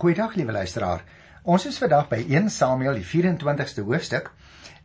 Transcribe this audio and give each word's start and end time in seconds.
Goeiedag 0.00 0.32
liewe 0.34 0.52
luisteraar. 0.52 1.02
Ons 1.44 1.66
is 1.68 1.76
vandag 1.76 2.06
by 2.08 2.22
1 2.22 2.46
Samuel 2.48 2.94
die 2.96 3.04
24ste 3.04 3.82
hoofstuk 3.84 4.30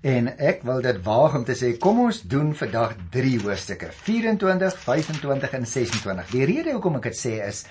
en 0.03 0.27
ek 0.27 0.65
wil 0.67 0.81
dit 0.83 0.97
waag 1.05 1.38
om 1.39 1.45
te 1.47 1.55
sê 1.55 1.69
kom 1.79 2.01
ons 2.03 2.19
doen 2.27 2.49
vandag 2.59 2.97
3 3.13 3.29
hoofstukke 3.46 3.93
24, 3.96 4.75
25 4.83 5.55
en 5.55 5.70
26. 5.71 6.33
Die 6.36 6.43
rede 6.51 6.73
hoekom 6.75 6.99
ek 6.99 7.07
dit 7.07 7.20
sê 7.21 7.38
is 7.46 7.63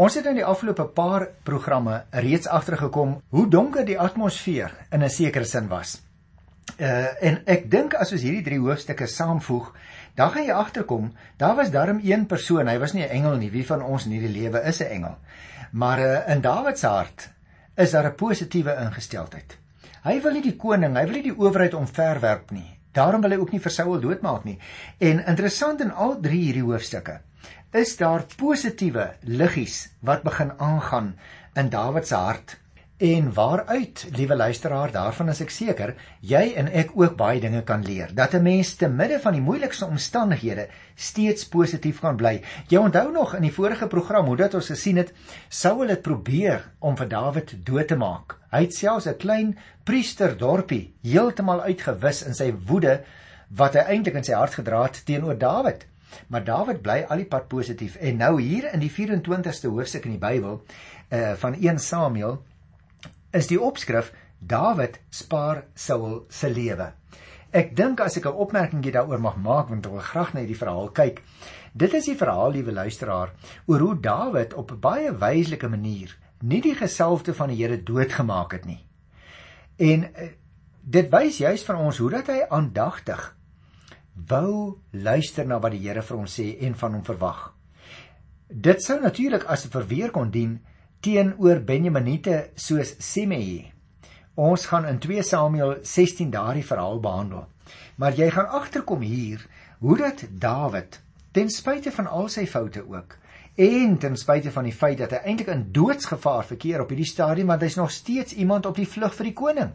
ons 0.00 0.16
het 0.16 0.30
in 0.32 0.40
die 0.40 0.46
afgelope 0.48 0.88
paar 0.96 1.26
programme 1.44 2.06
reeds 2.24 2.48
agtergekom 2.48 3.18
hoe 3.36 3.48
donker 3.52 3.84
die 3.84 4.00
atmosfeer 4.00 4.72
in 4.88 5.04
'n 5.04 5.12
sekere 5.12 5.44
sin 5.44 5.68
was. 5.68 5.98
Uh 6.80 7.12
en 7.20 7.42
ek 7.44 7.68
dink 7.70 7.94
as 8.00 8.12
ons 8.12 8.22
hierdie 8.22 8.46
3 8.48 8.64
hoofstukke 8.64 9.06
saamvoeg, 9.06 9.74
dan 10.16 10.30
gaan 10.30 10.44
jy 10.46 10.56
agterkom, 10.56 11.12
daar 11.36 11.56
was 11.56 11.70
darm 11.70 12.00
een 12.02 12.26
persoon, 12.26 12.68
hy 12.68 12.78
was 12.78 12.92
nie 12.94 13.04
'n 13.04 13.10
engel 13.10 13.36
nie, 13.36 13.50
wie 13.50 13.66
van 13.66 13.82
ons 13.82 14.06
in 14.06 14.12
hierdie 14.12 14.40
lewe 14.40 14.64
is 14.64 14.80
'n 14.80 14.88
engel? 14.88 15.16
Maar 15.72 15.98
uh, 15.98 16.28
in 16.34 16.40
Dawid 16.40 16.78
se 16.78 16.86
hart 16.86 17.28
is 17.76 17.90
daar 17.90 18.06
'n 18.10 18.14
positiewe 18.14 18.76
ingesteldheid. 18.84 19.58
Hy 20.02 20.20
wil 20.22 20.32
nie 20.32 20.42
die 20.42 20.56
koning, 20.56 20.96
hy 20.96 21.04
wil 21.04 21.18
nie 21.18 21.22
die 21.22 21.38
owerheid 21.38 21.74
omverwerp 21.74 22.50
nie. 22.50 22.78
Daarom 22.92 23.20
wil 23.20 23.30
hy 23.30 23.36
ook 23.36 23.52
nie 23.52 23.60
vir 23.60 23.70
Saul 23.70 24.00
doodmaak 24.00 24.44
nie. 24.44 24.58
En 24.98 25.24
interessant 25.26 25.80
in 25.80 25.90
al 25.92 26.20
drie 26.20 26.40
hierdie 26.44 26.64
hoofstukke 26.64 27.20
is 27.72 27.96
daar 27.96 28.24
positiewe 28.36 29.10
liggies 29.22 29.88
wat 30.00 30.22
begin 30.22 30.52
aangaan 30.56 31.18
in 31.54 31.68
Dawid 31.68 32.06
se 32.06 32.14
hart 32.14 32.56
En 32.98 33.32
waaruit, 33.32 34.08
liewe 34.10 34.36
luisteraar, 34.36 34.90
daarvan 34.90 35.28
is 35.30 35.38
ek 35.44 35.52
seker, 35.54 35.92
jy 36.26 36.40
en 36.58 36.66
ek 36.80 36.88
ook 36.98 37.12
baie 37.20 37.38
dinge 37.38 37.60
kan 37.62 37.84
leer. 37.86 38.10
Dat 38.10 38.32
'n 38.34 38.42
mens 38.42 38.72
te 38.74 38.88
midde 38.88 39.20
van 39.22 39.32
die 39.32 39.40
moeilikste 39.40 39.86
omstandighede 39.86 40.66
steeds 40.94 41.46
positief 41.48 42.00
kan 42.00 42.16
bly. 42.16 42.42
Jy 42.68 42.78
onthou 42.78 43.12
nog 43.12 43.34
in 43.34 43.42
die 43.42 43.52
vorige 43.52 43.86
program 43.86 44.26
hoe 44.26 44.36
dat 44.36 44.54
ons 44.54 44.66
gesien 44.66 44.96
het, 44.96 45.12
Saul 45.48 45.88
het 45.88 46.02
probeer 46.02 46.70
om 46.78 46.96
vir 46.96 47.08
Dawid 47.08 47.54
dood 47.64 47.88
te 47.88 47.96
maak. 47.96 48.36
Hy 48.50 48.62
het 48.62 48.74
selfs 48.74 49.06
'n 49.06 49.16
klein 49.16 49.58
priesterdorpie 49.84 50.94
heeltemal 51.02 51.60
uitgewis 51.60 52.22
in 52.22 52.34
sy 52.34 52.52
woede 52.66 53.04
wat 53.48 53.74
hy 53.74 53.80
eintlik 53.80 54.14
in 54.14 54.24
sy 54.24 54.32
hart 54.32 54.54
gedra 54.54 54.82
het 54.82 55.04
teenoor 55.04 55.38
Dawid. 55.38 55.86
Maar 56.26 56.44
Dawid 56.44 56.82
bly 56.82 57.04
al 57.08 57.16
die 57.16 57.26
pad 57.26 57.48
positief. 57.48 57.96
En 57.96 58.16
nou 58.16 58.40
hier 58.40 58.72
in 58.72 58.80
die 58.80 58.90
24ste 58.90 59.68
hoofstuk 59.68 60.04
in 60.04 60.10
die 60.18 60.28
Bybel, 60.28 60.62
uh 61.12 61.32
van 61.32 61.54
1 61.54 61.78
Samuel 61.78 62.42
is 63.32 63.46
die 63.46 63.60
opskrif 63.60 64.12
Dawid 64.38 65.00
spaar 65.10 65.64
Saul 65.74 66.24
se 66.30 66.48
lewe. 66.48 66.92
Ek 67.50 67.74
dink 67.76 68.00
as 68.00 68.16
ek 68.16 68.26
'n 68.26 68.38
opmerkingie 68.44 68.92
daaroor 68.92 69.20
mag 69.20 69.36
maak 69.36 69.68
want 69.68 69.86
ek 69.86 69.92
wil 69.92 70.00
graag 70.00 70.34
na 70.34 70.40
hierdie 70.40 70.62
verhaal 70.62 70.90
kyk. 70.90 71.22
Dit 71.74 71.94
is 71.94 72.04
die 72.04 72.16
verhaal, 72.16 72.52
liewe 72.52 72.72
luisteraar, 72.72 73.32
oor 73.66 73.80
hoe 73.80 74.00
Dawid 74.00 74.54
op 74.54 74.70
'n 74.70 74.80
baie 74.80 75.12
wyslike 75.12 75.68
manier 75.68 76.16
nie 76.42 76.60
die 76.62 76.74
gesalfde 76.74 77.34
van 77.34 77.48
die 77.48 77.56
Here 77.56 77.82
doodgemaak 77.82 78.52
het 78.52 78.64
nie. 78.64 78.84
En 79.76 80.14
eh, 80.14 80.30
dit 80.82 81.10
wys 81.10 81.38
juis 81.38 81.64
vir 81.64 81.76
ons 81.76 81.98
hoe 81.98 82.10
dat 82.10 82.26
hy 82.26 82.40
aandagtig 82.48 83.34
wou 84.28 84.78
luister 84.90 85.46
na 85.46 85.58
wat 85.62 85.72
die 85.72 85.82
Here 85.86 86.02
vir 86.02 86.16
hom 86.16 86.26
sê 86.26 86.56
en 86.66 86.74
van 86.74 86.94
hom 86.94 87.04
verwag. 87.04 87.52
Dit 88.48 88.82
sou 88.82 89.00
natuurlik 89.00 89.44
as 89.44 89.66
'n 89.66 89.70
verweer 89.70 90.10
kon 90.10 90.30
dien 90.30 90.60
teenoor 91.00 91.60
Benjaminite 91.62 92.48
soos 92.58 92.94
Simei. 92.98 93.68
Ons 94.38 94.66
gaan 94.70 94.86
in 94.86 94.98
2 95.02 95.22
Samuel 95.22 95.78
16 95.82 96.30
daardie 96.30 96.66
verhaal 96.66 97.00
behandel. 97.02 97.46
Maar 97.98 98.16
jy 98.18 98.30
gaan 98.34 98.50
agterkom 98.58 99.02
hier 99.06 99.44
hoe 99.78 99.96
dat 99.98 100.24
Dawid 100.30 101.00
ten 101.32 101.50
spyte 101.50 101.92
van 101.94 102.06
al 102.06 102.28
sy 102.32 102.46
foute 102.50 102.82
ook 102.82 103.16
en 103.58 103.96
ten 103.98 104.16
spyte 104.16 104.50
van 104.54 104.66
die 104.66 104.74
feit 104.74 104.98
dat 105.02 105.12
hy 105.14 105.20
eintlik 105.32 105.50
in 105.50 105.66
doodsgevaar 105.74 106.46
verkeer 106.46 106.82
op 106.82 106.94
hierdie 106.94 107.10
stadium 107.10 107.50
want 107.50 107.62
hy's 107.66 107.78
nog 107.78 107.90
steeds 107.94 108.34
iemand 108.38 108.66
op 108.66 108.78
die 108.78 108.86
vlug 108.86 109.14
vir 109.18 109.30
die 109.30 109.36
koning. 109.38 109.74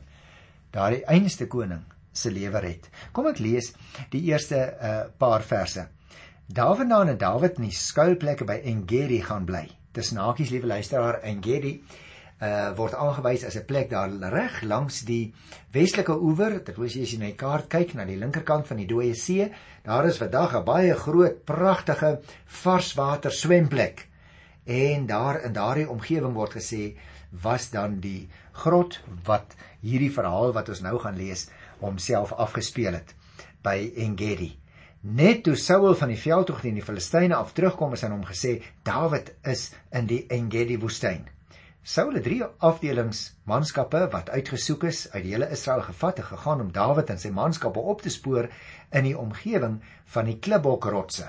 Daardie 0.72 1.04
einste 1.12 1.48
koning 1.52 1.84
se 2.12 2.32
lewe 2.32 2.64
red. 2.64 2.90
Kom 3.12 3.28
ek 3.32 3.44
lees 3.44 3.74
die 4.12 4.24
eerste 4.32 4.60
uh, 4.60 4.98
paar 5.20 5.44
verse. 5.44 5.88
Dawid 6.48 6.88
na 6.88 7.04
en 7.04 7.20
Dawid 7.20 7.60
in 7.60 7.70
die 7.70 7.76
skuilplekke 7.76 8.48
by 8.48 8.60
Engedi 8.64 9.22
gaan 9.24 9.48
bly 9.48 9.68
tussen 9.94 10.18
hakies 10.18 10.50
liewe 10.50 10.68
luisteraar 10.68 11.22
en 11.24 11.44
Gedi 11.44 11.78
uh 12.44 12.74
word 12.76 12.96
aangewys 12.98 13.46
as 13.48 13.56
'n 13.56 13.66
plek 13.66 13.90
daar 13.90 14.10
reg 14.10 14.62
langs 14.64 15.02
die 15.08 15.34
westelike 15.72 16.16
oewer. 16.18 16.64
Dit 16.64 16.78
wys 16.78 16.96
jy 16.96 17.04
as 17.04 17.12
jy 17.12 17.20
na 17.20 17.26
die 17.26 17.40
kaart 17.40 17.70
kyk 17.70 17.94
na 17.94 18.06
die 18.06 18.18
linkerkant 18.18 18.68
van 18.68 18.78
die 18.78 18.88
Dooie 18.88 19.16
See, 19.16 19.52
daar 19.84 20.06
is 20.06 20.18
vandag 20.18 20.56
'n 20.56 20.66
baie 20.66 20.94
groot, 20.96 21.46
pragtige 21.46 22.20
varswater 22.46 23.32
swemplek. 23.32 24.08
En 24.66 25.06
daar 25.06 25.44
in 25.44 25.54
daardie 25.54 25.90
omgewing 25.90 26.34
word 26.34 26.54
gesê 26.54 26.96
was 27.32 27.70
dan 27.70 28.00
die 28.00 28.28
grot 28.52 29.00
wat 29.26 29.56
hierdie 29.82 30.12
verhaal 30.12 30.54
wat 30.54 30.70
ons 30.70 30.82
nou 30.82 31.00
gaan 31.00 31.18
lees 31.18 31.50
homself 31.80 32.32
afgespeel 32.32 32.94
het 32.94 33.16
by 33.62 33.92
Engedi. 33.96 34.63
Net 35.04 35.42
toe 35.44 35.58
Saul 35.60 35.98
van 36.00 36.14
die 36.14 36.16
veldtog 36.16 36.62
teen 36.64 36.78
die 36.80 36.84
Filistyne 36.84 37.36
af 37.36 37.50
terugkom, 37.52 37.92
is 37.92 38.06
aan 38.08 38.14
hom 38.16 38.22
gesê 38.24 38.54
Dawid 38.88 39.34
is 39.52 39.74
in 39.92 40.06
die 40.08 40.22
Engedi 40.32 40.78
woestyn. 40.80 41.26
Saul 41.84 42.14
het 42.16 42.24
drie 42.24 42.40
afdelings 42.64 43.34
manskappe 43.44 44.06
wat 44.14 44.32
uitgesoek 44.32 44.86
is 44.88 45.02
uit 45.12 45.26
die 45.26 45.34
hele 45.34 45.50
Israel 45.52 45.84
gevat 45.84 46.22
en 46.22 46.28
gegaan 46.30 46.64
om 46.64 46.72
Dawid 46.72 47.12
en 47.12 47.20
sy 47.20 47.34
manskappe 47.36 47.84
op 47.84 48.00
te 48.06 48.14
spoor 48.16 48.48
in 48.96 49.10
die 49.10 49.18
omgewing 49.20 49.82
van 50.16 50.32
die 50.32 50.38
Klibbokrotse. 50.40 51.28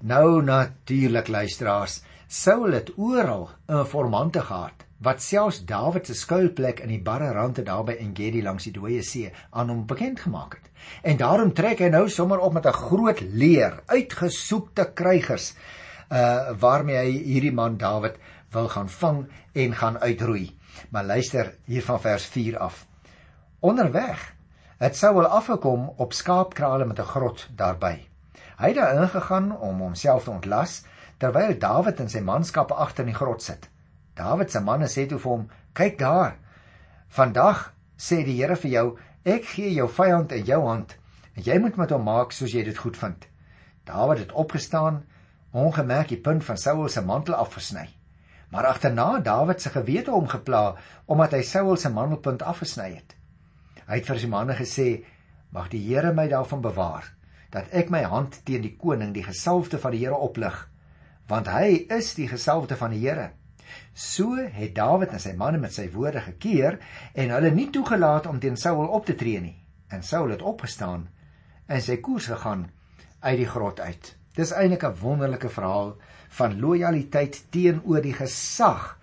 Nou 0.00 0.40
natuurlik 0.40 1.28
luisteraars, 1.28 2.00
Saul 2.34 2.72
het 2.74 2.90
oral 2.98 3.48
'n 3.70 3.84
formante 3.84 4.40
gehad 4.40 4.84
wat 4.98 5.22
selfs 5.22 5.64
Dawid 5.64 6.06
se 6.06 6.14
skuilplek 6.14 6.80
in 6.80 6.88
die 6.88 7.02
barre 7.02 7.30
rande 7.32 7.62
daar 7.62 7.84
by 7.84 7.92
Engedi 7.92 8.42
langs 8.42 8.64
die 8.64 8.72
dooie 8.72 9.02
see 9.02 9.32
aan 9.50 9.68
hom 9.68 9.84
bekend 9.86 10.20
gemaak 10.20 10.54
het. 10.54 10.70
En 11.02 11.16
daarom 11.16 11.52
trek 11.54 11.78
hy 11.78 11.88
nou 11.88 12.08
sommer 12.08 12.38
op 12.38 12.52
met 12.52 12.66
'n 12.66 12.72
groot 12.72 13.20
leer, 13.20 13.82
uitgesoekte 13.86 14.90
krygers, 14.94 15.54
uh 16.10 16.50
waarmee 16.58 16.96
hy 16.96 17.10
hierdie 17.10 17.52
man 17.52 17.76
Dawid 17.76 18.16
wil 18.50 18.68
gaan 18.68 18.88
vang 18.88 19.28
en 19.52 19.74
gaan 19.74 19.98
uitroei. 19.98 20.58
Maar 20.90 21.04
luister 21.04 21.54
hier 21.64 21.82
van 21.82 22.00
vers 22.00 22.24
4 22.24 22.58
af. 22.58 22.86
Onderweg 23.60 24.34
het 24.78 24.96
Saul 24.96 25.26
afgekom 25.26 25.92
op 25.96 26.12
skaapkrale 26.12 26.84
met 26.84 26.98
'n 26.98 27.12
grot 27.14 27.48
daarby. 27.56 28.06
Hy 28.58 28.66
het 28.66 28.74
daar 28.74 29.02
ingegaan 29.02 29.58
om 29.58 29.80
homself 29.80 30.24
te 30.24 30.30
ontlas 30.30 30.82
terwyl 31.18 31.54
Dawid 31.58 32.00
en 32.00 32.10
sy 32.10 32.20
manskappe 32.20 32.74
agter 32.74 33.04
in 33.04 33.12
die 33.12 33.18
grot 33.18 33.42
sit. 33.42 33.68
Dawid 34.16 34.50
se 34.50 34.60
manne 34.60 34.88
sê 34.90 35.06
toe 35.08 35.18
vir 35.18 35.30
hom: 35.30 35.48
"Kyk 35.74 35.98
daar. 35.98 36.36
Vandag 37.08 37.72
sê 37.98 38.24
die 38.24 38.36
Here 38.36 38.56
vir 38.56 38.70
jou, 38.70 38.98
ek 39.24 39.44
gee 39.44 39.70
jou 39.74 39.88
vyand 39.88 40.32
in 40.32 40.44
jou 40.44 40.60
hand 40.66 40.96
en 41.36 41.42
jy 41.42 41.58
moet 41.58 41.76
met 41.76 41.90
hom 41.90 42.04
maak 42.04 42.32
soos 42.32 42.52
jy 42.52 42.64
dit 42.64 42.78
goed 42.78 42.96
vind." 42.96 43.26
Dawid 43.84 44.18
het 44.18 44.32
opgestaan, 44.32 45.04
ongemerk 45.52 46.08
die 46.08 46.20
punt 46.20 46.44
van 46.44 46.56
Saul 46.56 46.88
se 46.88 47.00
mantel 47.00 47.34
afgesny. 47.34 47.88
Maar 48.50 48.66
agterna 48.66 49.18
Dawid 49.20 49.60
se 49.60 49.70
gewete 49.70 50.10
hom 50.10 50.28
gepla 50.28 50.76
omdat 51.06 51.32
hy 51.32 51.42
Saul 51.42 51.76
se 51.76 51.90
mantelpunt 51.90 52.42
afgesny 52.42 52.94
het. 52.94 53.16
Hy 53.86 53.98
het 53.98 54.06
vir 54.06 54.18
sy 54.18 54.28
manne 54.28 54.54
gesê: 54.54 55.04
"Mag 55.50 55.68
die 55.68 55.82
Here 55.88 56.12
my 56.12 56.28
daarvan 56.28 56.60
bewaar 56.60 57.12
dat 57.50 57.70
ek 57.70 57.90
my 57.90 58.02
hand 58.02 58.40
teen 58.44 58.62
die 58.62 58.76
koning, 58.76 59.12
die 59.14 59.22
gesalfde 59.22 59.78
van 59.78 59.92
die 59.92 60.00
Here 60.02 60.16
oplig, 60.16 60.54
want 61.28 61.48
hy 61.48 61.86
is 61.88 62.14
die 62.14 62.28
gesalfde 62.28 62.76
van 62.76 62.90
die 62.90 63.02
Here." 63.06 63.30
So 63.94 64.34
het 64.36 64.74
Dawid 64.74 65.12
en 65.14 65.22
sy 65.22 65.32
manne 65.38 65.58
met 65.62 65.74
sy 65.74 65.86
woorde 65.92 66.20
gekeer 66.20 66.80
en 67.14 67.30
hulle 67.30 67.50
nie 67.54 67.70
toegelaat 67.70 68.26
om 68.26 68.40
teen 68.42 68.56
Saul 68.58 68.86
op 68.86 69.06
te 69.06 69.14
tree 69.14 69.40
nie. 69.40 69.56
En 69.88 70.02
Saul 70.02 70.34
het 70.34 70.42
opgestaan 70.42 71.08
en 71.66 71.82
sy 71.82 71.96
koers 72.02 72.26
gegaan 72.32 72.66
uit 73.20 73.38
die 73.38 73.48
grot 73.48 73.80
uit. 73.80 74.16
Dis 74.34 74.52
eintlik 74.52 74.84
'n 74.84 74.98
wonderlike 75.00 75.48
verhaal 75.48 75.96
van 76.38 76.58
lojaliteit 76.60 77.44
teenoor 77.50 78.02
die 78.02 78.14
gesag 78.14 78.98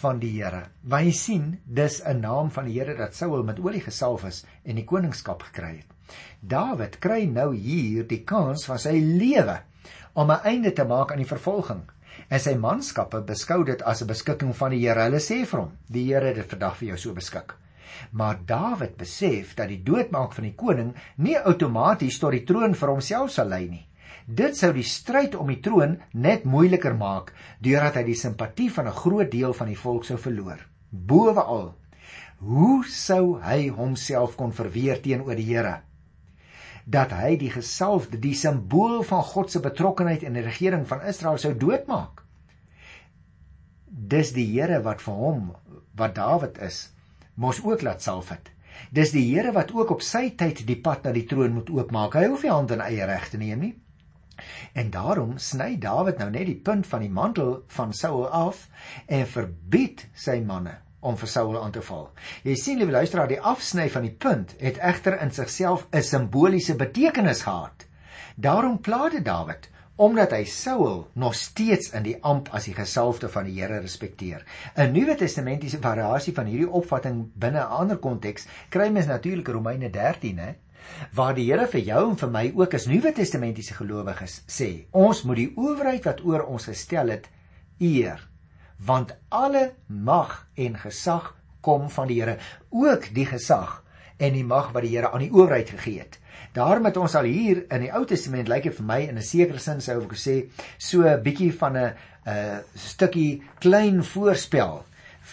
van 0.00 0.18
die 0.18 0.42
Here. 0.42 0.64
Want 0.82 1.04
jy 1.04 1.12
sien, 1.12 1.60
dis 1.64 2.02
'n 2.04 2.20
naam 2.20 2.50
van 2.50 2.64
die 2.64 2.78
Here 2.78 2.96
dat 2.96 3.14
Saul 3.14 3.42
met 3.44 3.60
olie 3.60 3.80
gesalf 3.80 4.24
is 4.24 4.44
en 4.64 4.74
die 4.74 4.84
koningskap 4.84 5.42
gekry 5.42 5.76
het. 5.76 5.86
Dawid 6.40 6.98
kry 6.98 7.24
nou 7.24 7.54
hier 7.54 8.06
die 8.06 8.24
kans 8.24 8.64
van 8.64 8.78
sy 8.78 8.98
lewe 8.98 9.62
om 10.12 10.30
'n 10.30 10.44
einde 10.44 10.72
te 10.72 10.84
maak 10.84 11.12
aan 11.12 11.22
die 11.22 11.32
vervolging 11.34 11.82
en 12.28 12.40
sy 12.40 12.54
manskappe 12.54 13.20
beskou 13.26 13.64
dit 13.64 13.82
as 13.82 14.02
'n 14.02 14.06
beskikking 14.06 14.54
van 14.56 14.70
die 14.70 14.80
Here. 14.86 15.02
Hulle 15.02 15.20
sê 15.20 15.44
vir 15.46 15.60
hom: 15.60 15.72
"Die 15.86 16.04
Here 16.04 16.26
het 16.26 16.36
dit 16.36 16.50
vandag 16.50 16.76
vir 16.76 16.88
jou 16.88 16.96
so 16.96 17.12
beskik." 17.12 17.54
Maar 18.12 18.38
Dawid 18.46 18.96
besef 18.96 19.54
dat 19.54 19.68
die 19.68 19.82
doodmaak 19.82 20.32
van 20.32 20.44
die 20.44 20.54
koning 20.54 20.94
nie 21.16 21.38
outomaties 21.38 22.18
tot 22.18 22.32
die 22.32 22.44
troon 22.44 22.74
vir 22.74 22.88
homself 22.88 23.30
sal 23.30 23.48
lei 23.48 23.68
nie. 23.68 23.86
Dit 24.26 24.56
sou 24.56 24.72
die 24.72 24.86
stryd 24.86 25.34
om 25.34 25.46
die 25.46 25.60
troon 25.60 25.98
net 26.12 26.44
moeiliker 26.44 26.94
maak 26.94 27.32
deurdat 27.60 27.94
hy 27.94 28.02
die 28.02 28.14
simpatie 28.14 28.70
van 28.70 28.86
'n 28.86 28.92
groot 29.02 29.30
deel 29.30 29.52
van 29.52 29.66
die 29.66 29.76
volk 29.76 30.04
sou 30.04 30.18
verloor. 30.18 30.58
Boweal, 30.90 31.74
hoe 32.38 32.84
sou 32.84 33.40
hy 33.42 33.68
homself 33.68 34.36
kon 34.36 34.52
verweer 34.52 35.00
teenoor 35.02 35.36
die 35.36 35.54
Here? 35.54 35.82
Dat 36.84 37.12
hy 37.12 37.36
die 37.36 37.50
gesalfde, 37.50 38.18
die 38.18 38.34
simbool 38.34 39.02
van 39.06 39.22
God 39.22 39.50
se 39.50 39.60
betrokkeheid 39.60 40.22
in 40.22 40.34
die 40.38 40.46
regering 40.46 40.86
van 40.88 41.04
Israel 41.06 41.38
sou 41.38 41.54
doodmaak. 41.54 42.24
dis 44.10 44.32
die 44.32 44.46
Here 44.46 44.80
wat 44.86 45.02
vir 45.04 45.18
hom 45.18 45.44
wat 45.98 46.16
Dawid 46.16 46.58
is 46.66 46.88
mos 47.40 47.60
ook 47.64 47.82
laat 47.82 48.02
salf 48.02 48.30
het. 48.32 48.50
Dis 48.90 49.12
die 49.14 49.26
Here 49.28 49.52
wat 49.56 49.72
ook 49.76 49.90
op 49.96 50.02
sy 50.02 50.30
tyd 50.40 50.64
die 50.66 50.78
pad 50.80 51.04
na 51.04 51.12
die 51.12 51.26
troon 51.28 51.54
moet 51.56 51.70
oopmaak. 51.70 52.16
Hy 52.16 52.26
hoef 52.30 52.44
nie 52.44 52.52
hand 52.52 52.74
in 52.74 52.84
eie 52.84 53.06
reg 53.08 53.28
te 53.30 53.40
neem 53.40 53.64
nie. 53.66 53.74
En 54.72 54.90
daarom 54.90 55.36
sny 55.38 55.74
Dawid 55.80 56.20
nou 56.20 56.30
net 56.32 56.48
die 56.48 56.60
punt 56.68 56.88
van 56.88 57.04
die 57.04 57.12
mantel 57.12 57.58
van 57.76 57.92
Saul 57.92 58.26
af 58.26 58.68
en 59.06 59.26
verbied 59.28 60.06
sy 60.16 60.40
manne 60.40 60.78
om 61.00 61.16
vir 61.16 61.28
Saul 61.28 61.58
aan 61.62 61.72
te 61.72 61.82
val. 61.82 62.10
Jy 62.44 62.54
sien 62.56 62.78
liewe 62.78 62.92
luisteraar, 62.92 63.28
die 63.28 63.40
afsny 63.40 63.88
van 63.90 64.02
die 64.02 64.14
punt 64.14 64.54
het 64.60 64.78
egter 64.78 65.20
in 65.20 65.30
sigself 65.30 65.86
'n 65.92 66.02
simboliese 66.02 66.76
betekenis 66.76 67.42
gehad. 67.42 67.86
Daarom 68.36 68.80
pla 68.80 69.08
dit 69.08 69.24
Dawid 69.24 69.68
omdat 70.00 70.32
hy 70.32 70.44
Saul 70.48 71.10
nog 71.12 71.34
steeds 71.36 71.90
in 71.92 72.06
die 72.06 72.16
amp 72.24 72.48
as 72.56 72.64
die 72.64 72.74
gesalfde 72.74 73.28
van 73.28 73.44
die 73.44 73.58
Here 73.60 73.80
respekteer. 73.80 74.44
'n 74.76 74.92
Nuwe 74.92 75.16
Testamentiese 75.16 75.78
variasie 75.78 76.32
van 76.32 76.46
hierdie 76.46 76.70
opvatting 76.70 77.30
binne 77.34 77.60
'n 77.60 77.76
ander 77.80 77.98
konteks 77.98 78.46
kry 78.70 78.88
mens 78.88 79.06
natuurlik 79.06 79.48
Romeine 79.48 79.90
13, 79.90 80.38
hè, 80.38 80.54
waar 81.12 81.34
die 81.34 81.52
Here 81.52 81.66
vir 81.66 81.80
jou 81.80 82.10
en 82.10 82.16
vir 82.16 82.30
my 82.30 82.52
ook 82.56 82.74
as 82.74 82.86
Nuwe 82.86 83.12
Testamentiese 83.12 83.74
gelowiges 83.74 84.40
sê, 84.48 84.86
ons 84.90 85.22
moet 85.22 85.36
die 85.36 85.52
owerheid 85.56 86.04
wat 86.04 86.24
oor 86.24 86.46
ons 86.46 86.64
gestel 86.64 87.08
het 87.08 87.28
eer 87.78 88.29
want 88.86 89.14
alle 89.28 89.72
mag 89.86 90.46
en 90.54 90.76
gesag 90.76 91.34
kom 91.60 91.90
van 91.90 92.08
die 92.08 92.20
Here, 92.20 92.38
ook 92.70 93.10
die 93.14 93.26
gesag 93.26 93.82
en 94.16 94.32
die 94.32 94.44
mag 94.44 94.72
wat 94.72 94.84
die 94.86 94.94
Here 94.96 95.10
aan 95.12 95.24
die 95.24 95.32
owerheid 95.32 95.70
gegee 95.70 96.00
het. 96.00 96.18
Daarom 96.56 96.88
het 96.88 96.96
ons 96.96 97.14
al 97.14 97.28
hier 97.30 97.64
in 97.70 97.84
die 97.84 97.92
Ou 97.94 98.04
Testament 98.08 98.48
lyk 98.48 98.64
dit 98.66 98.76
vir 98.76 98.86
my 98.86 99.00
in 99.06 99.18
'n 99.18 99.22
sekere 99.22 99.58
sin 99.58 99.80
sou 99.80 100.02
ek 100.02 100.16
sê 100.16 100.50
so 100.78 101.02
'n 101.02 101.22
bietjie 101.22 101.52
van 101.52 101.76
'n 101.76 101.94
'n 102.26 102.64
stukkie 102.74 103.42
klein 103.60 104.02
voorspel 104.04 104.84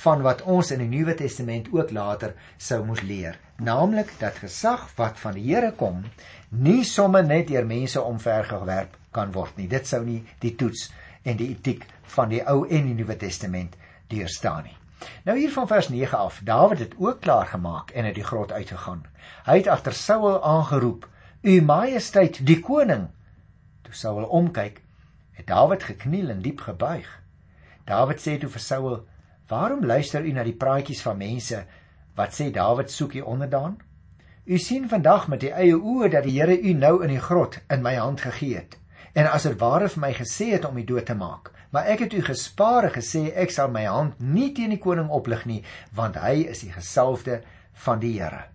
van 0.04 0.22
wat 0.22 0.42
ons 0.42 0.72
in 0.72 0.80
die 0.80 0.98
Nuwe 0.98 1.16
Testament 1.16 1.68
ook 1.72 1.92
later 1.92 2.34
sou 2.58 2.84
moes 2.86 3.02
leer, 3.02 3.40
naamlik 3.58 4.12
dat 4.20 4.36
gesag 4.36 4.90
wat 4.96 5.20
van 5.20 5.34
die 5.34 5.54
Here 5.54 5.72
kom, 5.72 6.04
nie 6.50 6.84
sommer 6.84 7.26
net 7.26 7.48
deur 7.48 7.66
mense 7.66 8.02
omvergewerp 8.02 8.98
kan 9.12 9.32
word 9.32 9.58
nie. 9.58 9.68
Dit 9.68 9.88
sou 9.88 10.04
nie 10.06 10.24
die 10.40 10.56
toets 10.56 10.92
en 11.28 11.38
die 11.40 11.50
etiek 11.52 11.86
van 12.16 12.32
die 12.32 12.42
Ou 12.48 12.64
en 12.64 12.88
die 12.88 12.96
Nuwe 12.96 13.18
Testament 13.20 13.76
deurstaan 14.12 14.64
nie. 14.70 14.78
Nou 15.28 15.36
hier 15.38 15.52
van 15.54 15.68
vers 15.68 15.90
9 15.90 16.18
af. 16.18 16.40
Dawid 16.44 16.80
het 16.80 16.96
ook 16.98 17.20
klaar 17.22 17.46
gemaak 17.46 17.92
en 17.92 18.06
uit 18.06 18.16
die 18.16 18.24
grot 18.24 18.52
uitgegaan. 18.52 19.06
Hy 19.46 19.58
het 19.58 19.68
agter 19.68 19.94
Saul 19.94 20.44
aangeroep: 20.44 21.08
"U 21.42 21.62
Majesteit, 21.62 22.46
die 22.46 22.60
koning." 22.60 23.08
Toe 23.82 23.94
Saul 23.94 24.24
omkyk, 24.24 24.82
het 25.32 25.48
Dawid 25.48 25.84
gekniel 25.84 26.30
en 26.30 26.42
diep 26.42 26.62
gebuig. 26.62 27.10
Dawid 27.86 28.20
sê 28.20 28.38
toe 28.40 28.50
vir 28.50 28.62
Saul: 28.62 29.06
"Waarom 29.48 29.86
luister 29.86 30.26
u 30.26 30.32
na 30.32 30.44
die 30.44 30.56
praatjies 30.56 31.02
van 31.02 31.18
mense 31.18 31.66
wat 32.16 32.34
sê 32.34 32.52
Dawid 32.52 32.92
soek 32.92 33.14
u 33.14 33.22
onderdaan? 33.22 33.78
U 34.46 34.58
sien 34.58 34.90
vandag 34.90 35.28
met 35.28 35.44
u 35.44 35.48
eie 35.48 35.76
oë 35.76 36.10
dat 36.10 36.24
die 36.24 36.40
Here 36.40 36.60
u 36.60 36.74
nou 36.74 37.04
in 37.04 37.10
die 37.10 37.22
grot 37.22 37.60
in 37.70 37.82
my 37.82 37.96
hand 37.96 38.22
gegee 38.22 38.56
het 38.56 38.78
en 39.18 39.30
as 39.34 39.48
dit 39.50 39.58
ware 39.60 39.90
vir 39.90 40.04
my 40.04 40.12
gesê 40.14 40.52
het 40.54 40.66
om 40.70 40.78
u 40.78 40.84
dood 40.86 41.06
te 41.10 41.18
maak." 41.18 41.52
Maar 41.74 41.90
ek 41.94 42.06
het 42.06 42.14
u 42.14 42.22
gespaar 42.24 42.88
en 42.88 42.94
gesê 42.96 43.28
ek 43.36 43.52
sal 43.52 43.72
my 43.74 43.84
hand 43.86 44.20
nie 44.24 44.54
teen 44.56 44.70
die 44.72 44.80
koning 44.80 45.10
oplig 45.10 45.46
nie, 45.46 45.64
want 45.96 46.16
hy 46.16 46.46
is 46.54 46.64
die 46.64 46.72
gesalfde 46.72 47.42
van 47.86 48.00
die 48.00 48.14
Here. 48.22 48.46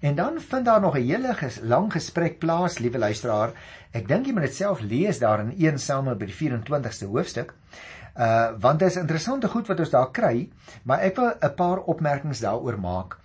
En 0.00 0.14
dan 0.14 0.40
vind 0.40 0.64
daar 0.64 0.80
nog 0.80 0.96
'n 0.96 1.06
hele 1.06 1.34
ges, 1.34 1.58
lang 1.62 1.92
gesprek 1.92 2.38
plaas, 2.38 2.78
liewe 2.78 2.98
luisteraar. 2.98 3.52
Ek 3.90 4.08
dink 4.08 4.26
jy 4.26 4.32
moet 4.32 4.42
dit 4.42 4.54
self 4.54 4.80
lees 4.80 5.18
daar 5.18 5.40
in 5.40 5.54
1 5.56 5.78
Samuel 5.78 6.16
by 6.16 6.26
die 6.26 6.34
24ste 6.34 7.06
hoofstuk. 7.06 7.54
Uh 8.16 8.50
want 8.60 8.78
dit 8.78 8.88
is 8.88 8.96
interessante 8.96 9.48
goed 9.48 9.66
wat 9.66 9.78
ons 9.78 9.90
daar 9.90 10.10
kry, 10.10 10.48
maar 10.82 11.00
ek 11.00 11.16
wil 11.16 11.32
'n 11.40 11.54
paar 11.54 11.78
opmerkings 11.78 12.40
daaroor 12.40 12.80
maak. 12.80 13.18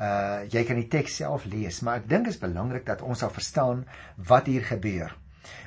Uh 0.00 0.40
jy 0.48 0.64
kan 0.64 0.76
die 0.76 0.88
teks 0.88 1.16
self 1.16 1.44
lees, 1.44 1.80
maar 1.80 1.96
ek 1.96 2.08
dink 2.08 2.24
dit 2.24 2.34
is 2.34 2.40
belangrik 2.40 2.86
dat 2.86 3.02
ons 3.02 3.18
sal 3.18 3.30
verstaan 3.30 3.86
wat 4.16 4.46
hier 4.46 4.62
gebeur. 4.62 5.16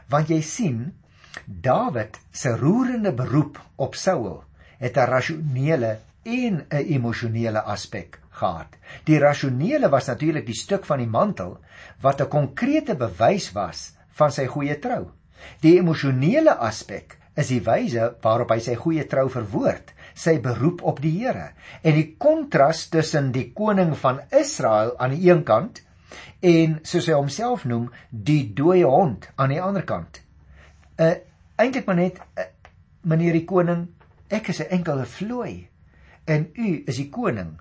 Want 0.10 0.30
jy 0.30 0.42
sien, 0.42 0.94
Dawid 1.46 2.20
se 2.32 2.56
roerende 2.58 3.14
beroep 3.16 3.60
op 3.76 3.96
Saul 3.96 4.44
het 4.80 4.98
'n 4.98 5.10
rasionele 5.10 6.00
en 6.24 6.66
'n 6.70 6.86
emosionele 6.96 7.62
aspek 7.62 8.20
gehad. 8.30 8.76
Die 9.04 9.20
rasionele 9.20 9.90
was 9.90 10.08
natuurlik 10.08 10.46
die 10.46 10.56
stuk 10.56 10.86
van 10.86 11.00
die 11.00 11.08
mantel 11.08 11.58
wat 12.02 12.22
'n 12.22 12.28
konkrete 12.28 12.96
bewys 12.96 13.52
was 13.52 13.94
van 14.10 14.32
sy 14.32 14.46
goeie 14.46 14.80
trou. 14.80 15.12
Die 15.62 15.78
emosionele 15.78 16.58
aspek 16.58 17.18
is 17.36 17.48
die 17.48 17.62
wyse 17.62 18.16
waarop 18.22 18.50
hy 18.50 18.60
sy 18.60 18.76
goeie 18.76 19.06
trou 19.08 19.30
verwoord, 19.30 19.94
sy 20.14 20.40
beroep 20.40 20.82
op 20.82 21.02
die 21.02 21.14
Here 21.20 21.52
en 21.82 21.94
die 21.94 22.16
kontras 22.18 22.90
tussen 22.90 23.32
die 23.32 23.52
koning 23.54 23.96
van 23.98 24.20
Israel 24.30 24.98
aan 24.98 25.16
die 25.16 25.30
een 25.30 25.44
kant 25.44 25.82
en 26.40 26.80
soos 26.84 27.08
hy 27.08 27.14
homself 27.14 27.66
noem, 27.66 27.90
die 28.10 28.54
dooie 28.54 28.86
hond 28.86 29.30
aan 29.36 29.50
die 29.50 29.62
ander 29.62 29.84
kant. 29.84 30.22
uh, 30.98 31.16
eintlik 31.56 31.86
maar 31.86 31.96
net 31.96 32.20
uh, 32.38 32.46
meneer 33.02 33.34
die 33.34 33.46
koning, 33.46 33.88
ek 34.30 34.50
is 34.50 34.62
'n 34.62 34.72
enkele 34.78 35.06
vlooi 35.06 35.68
en 36.26 36.50
u 36.56 36.84
is 36.86 36.98
die 36.98 37.10
koning. 37.10 37.60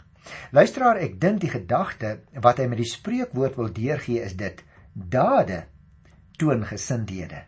Luisteraar, 0.52 0.96
ek 1.00 1.20
dink 1.20 1.40
die 1.40 1.50
gedagte 1.50 2.20
wat 2.44 2.58
hy 2.58 2.66
met 2.66 2.78
die 2.78 2.90
spreekwoord 2.90 3.56
wil 3.56 3.72
deurgee 3.72 4.22
is 4.22 4.36
dit: 4.36 4.62
dade 4.92 5.64
toon 6.38 6.64
gesindhede. 6.64 7.44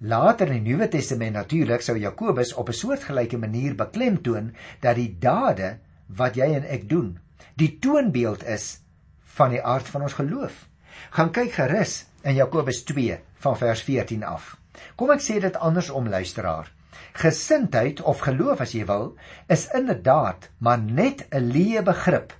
Later 0.00 0.48
in 0.48 0.64
die 0.64 0.72
Nuwe 0.72 0.88
Testament 0.88 1.36
natuurlik 1.36 1.82
sou 1.84 1.96
Jakobus 1.98 2.54
op 2.54 2.68
'n 2.68 2.72
soortgelyke 2.72 3.38
manier 3.38 3.74
beklemtoon 3.74 4.54
dat 4.80 4.96
die 4.96 5.16
dade 5.18 5.78
wat 6.06 6.36
jy 6.36 6.54
en 6.54 6.64
ek 6.64 6.88
doen, 6.88 7.18
die 7.54 7.78
toonbeeld 7.78 8.44
is 8.44 8.80
van 9.36 9.54
die 9.54 9.62
aard 9.62 9.88
van 9.88 10.02
ons 10.02 10.18
geloof. 10.18 10.66
Gaan 11.10 11.32
kyk 11.32 11.52
gerus 11.52 12.04
in 12.22 12.34
Jakobus 12.34 12.82
2 12.84 13.18
van 13.44 13.56
vers 13.56 13.82
14 13.82 14.24
af. 14.24 14.56
Kom 14.96 15.10
ek 15.14 15.22
sê 15.24 15.40
dit 15.40 15.56
andersom 15.56 16.08
luisteraar. 16.08 16.70
Gesindheid 17.20 18.02
of 18.06 18.22
geloof 18.26 18.60
as 18.60 18.74
jy 18.76 18.84
wil, 18.86 19.14
is 19.48 19.68
inderdaad 19.74 20.50
maar 20.58 20.78
net 20.78 21.26
'n 21.30 21.50
leë 21.54 21.82
begrip 21.82 22.36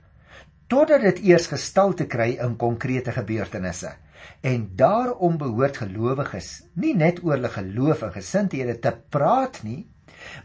totdat 0.71 1.03
dit 1.03 1.25
eers 1.33 1.49
gestalte 1.51 2.07
kry 2.07 2.37
in 2.39 2.57
konkrete 2.57 3.13
gebeurtenisse. 3.13 3.91
En 4.41 4.71
daarom 4.77 5.39
behoort 5.41 5.81
gelowiges 5.83 6.63
nie 6.75 6.95
net 6.95 7.19
oor 7.25 7.35
hulle 7.35 7.51
geloof 7.51 8.05
en 8.07 8.13
gesindhede 8.13 8.79
te 8.79 8.93
praat 9.11 9.63
nie, 9.67 9.89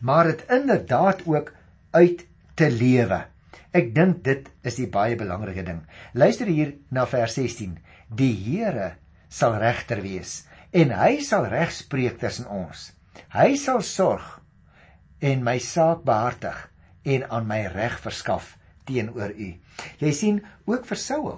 maar 0.02 0.32
dit 0.32 0.44
inderdaad 0.50 1.22
ook 1.30 1.54
uit 1.92 2.26
te 2.56 2.72
lewe. 2.72 3.26
Ek 3.75 3.89
dink 3.96 4.22
dit 4.24 4.46
is 4.63 4.77
die 4.79 4.88
baie 4.88 5.17
belangrike 5.20 5.65
ding. 5.67 5.82
Luister 6.15 6.48
hier 6.48 6.77
na 6.96 7.03
vers 7.12 7.36
16. 7.36 7.74
Die 8.08 8.32
Here 8.46 8.94
sal 9.27 9.58
regter 9.60 10.00
wees 10.05 10.46
en 10.75 10.94
hy 10.96 11.20
sal 11.24 11.50
reg 11.51 11.74
spreek 11.75 12.20
tussen 12.22 12.48
ons. 12.51 12.91
Hy 13.36 13.55
sal 13.60 13.82
sorg 13.84 14.38
en 15.20 15.44
my 15.44 15.58
saak 15.60 16.05
behartig 16.08 16.62
en 17.15 17.25
aan 17.27 17.48
my 17.50 17.65
reg 17.74 17.98
verskaf 18.03 18.53
teenoor 18.88 19.34
u. 19.36 19.50
Jy 20.00 20.12
sien 20.15 20.39
ook 20.70 20.88
vir 20.88 21.01
Saul 21.01 21.36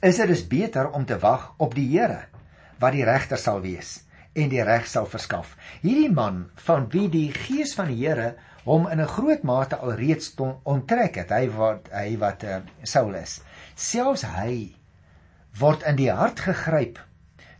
is 0.00 0.16
dit 0.16 0.30
dus 0.30 0.46
beter 0.48 0.88
om 0.96 1.04
te 1.04 1.18
wag 1.20 1.50
op 1.60 1.76
die 1.76 1.88
Here 1.90 2.22
wat 2.80 2.96
die 2.96 3.04
regter 3.04 3.40
sal 3.40 3.60
wees 3.60 3.98
en 4.32 4.48
die 4.48 4.64
reg 4.64 4.88
sal 4.88 5.04
verskaf. 5.04 5.52
Hierdie 5.84 6.12
man 6.12 6.46
van 6.64 6.88
wie 6.94 7.10
die 7.12 7.28
gees 7.36 7.76
van 7.76 7.92
die 7.92 8.00
Here 8.00 8.32
hom 8.64 8.86
in 8.90 9.00
'n 9.00 9.14
groot 9.14 9.42
mate 9.42 9.76
alreeds 9.76 10.34
onttrek 10.62 11.16
het, 11.16 11.30
hy 11.30 11.48
wat 11.50 11.88
hy 11.92 12.16
wat 12.18 12.44
uh, 12.44 12.60
Saul 12.82 13.14
is. 13.14 13.40
Selfs 13.74 14.22
hy 14.22 14.74
word 15.58 15.82
in 15.82 15.96
die 15.96 16.10
hart 16.10 16.40
gegryp 16.40 17.00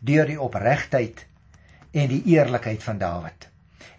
deur 0.00 0.26
die 0.26 0.40
opregtheid 0.40 1.26
en 1.92 2.08
die 2.08 2.22
eerlikheid 2.34 2.82
van 2.82 2.98
Dawid. 2.98 3.48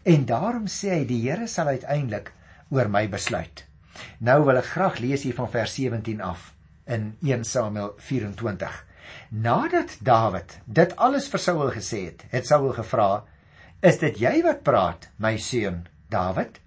En 0.03 0.25
daarom 0.25 0.65
sê 0.67 0.89
hy 0.89 1.05
die 1.05 1.21
Here 1.29 1.47
sal 1.47 1.67
uiteindelik 1.67 2.31
oor 2.69 2.89
my 2.89 3.07
besluit. 3.07 3.65
Nou 4.19 4.43
wil 4.47 4.57
ek 4.57 4.71
graag 4.73 4.99
lees 4.99 5.23
hier 5.23 5.35
van 5.37 5.51
vers 5.51 5.75
17 5.75 6.21
af 6.21 6.53
in 6.87 7.13
1 7.21 7.43
Samuel 7.43 7.93
24. 7.99 8.85
Nadat 9.29 9.97
Dawid 10.01 10.59
dit 10.65 10.95
alles 10.95 11.27
vir 11.29 11.39
Saul 11.39 11.71
gesê 11.75 12.05
het, 12.07 12.25
het 12.31 12.47
Saul 12.47 12.71
gevra: 12.73 13.23
"Is 13.81 13.99
dit 13.99 14.19
jy 14.19 14.41
wat 14.43 14.63
praat, 14.63 15.09
my 15.17 15.37
seun 15.37 15.87
Dawid?" 16.09 16.62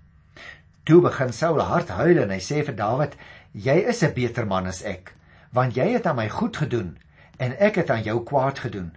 Toe 0.87 1.01
begin 1.03 1.33
Saul 1.35 1.59
hard 1.67 1.89
huil 1.91 2.21
en 2.23 2.31
hy 2.31 2.39
sê 2.39 2.61
vir 2.63 2.77
Dawid: 2.79 3.17
"Jy 3.53 3.75
is 3.91 4.03
'n 4.07 4.15
beter 4.15 4.47
man 4.47 4.67
as 4.71 4.85
ek, 4.87 5.15
want 5.53 5.75
jy 5.75 5.87
het 5.93 6.07
aan 6.07 6.17
my 6.17 6.29
goed 6.29 6.57
gedoen 6.57 6.99
en 7.39 7.57
ek 7.59 7.75
het 7.83 7.91
aan 7.91 8.03
jou 8.03 8.23
kwaad 8.23 8.59
gedoen." 8.59 8.93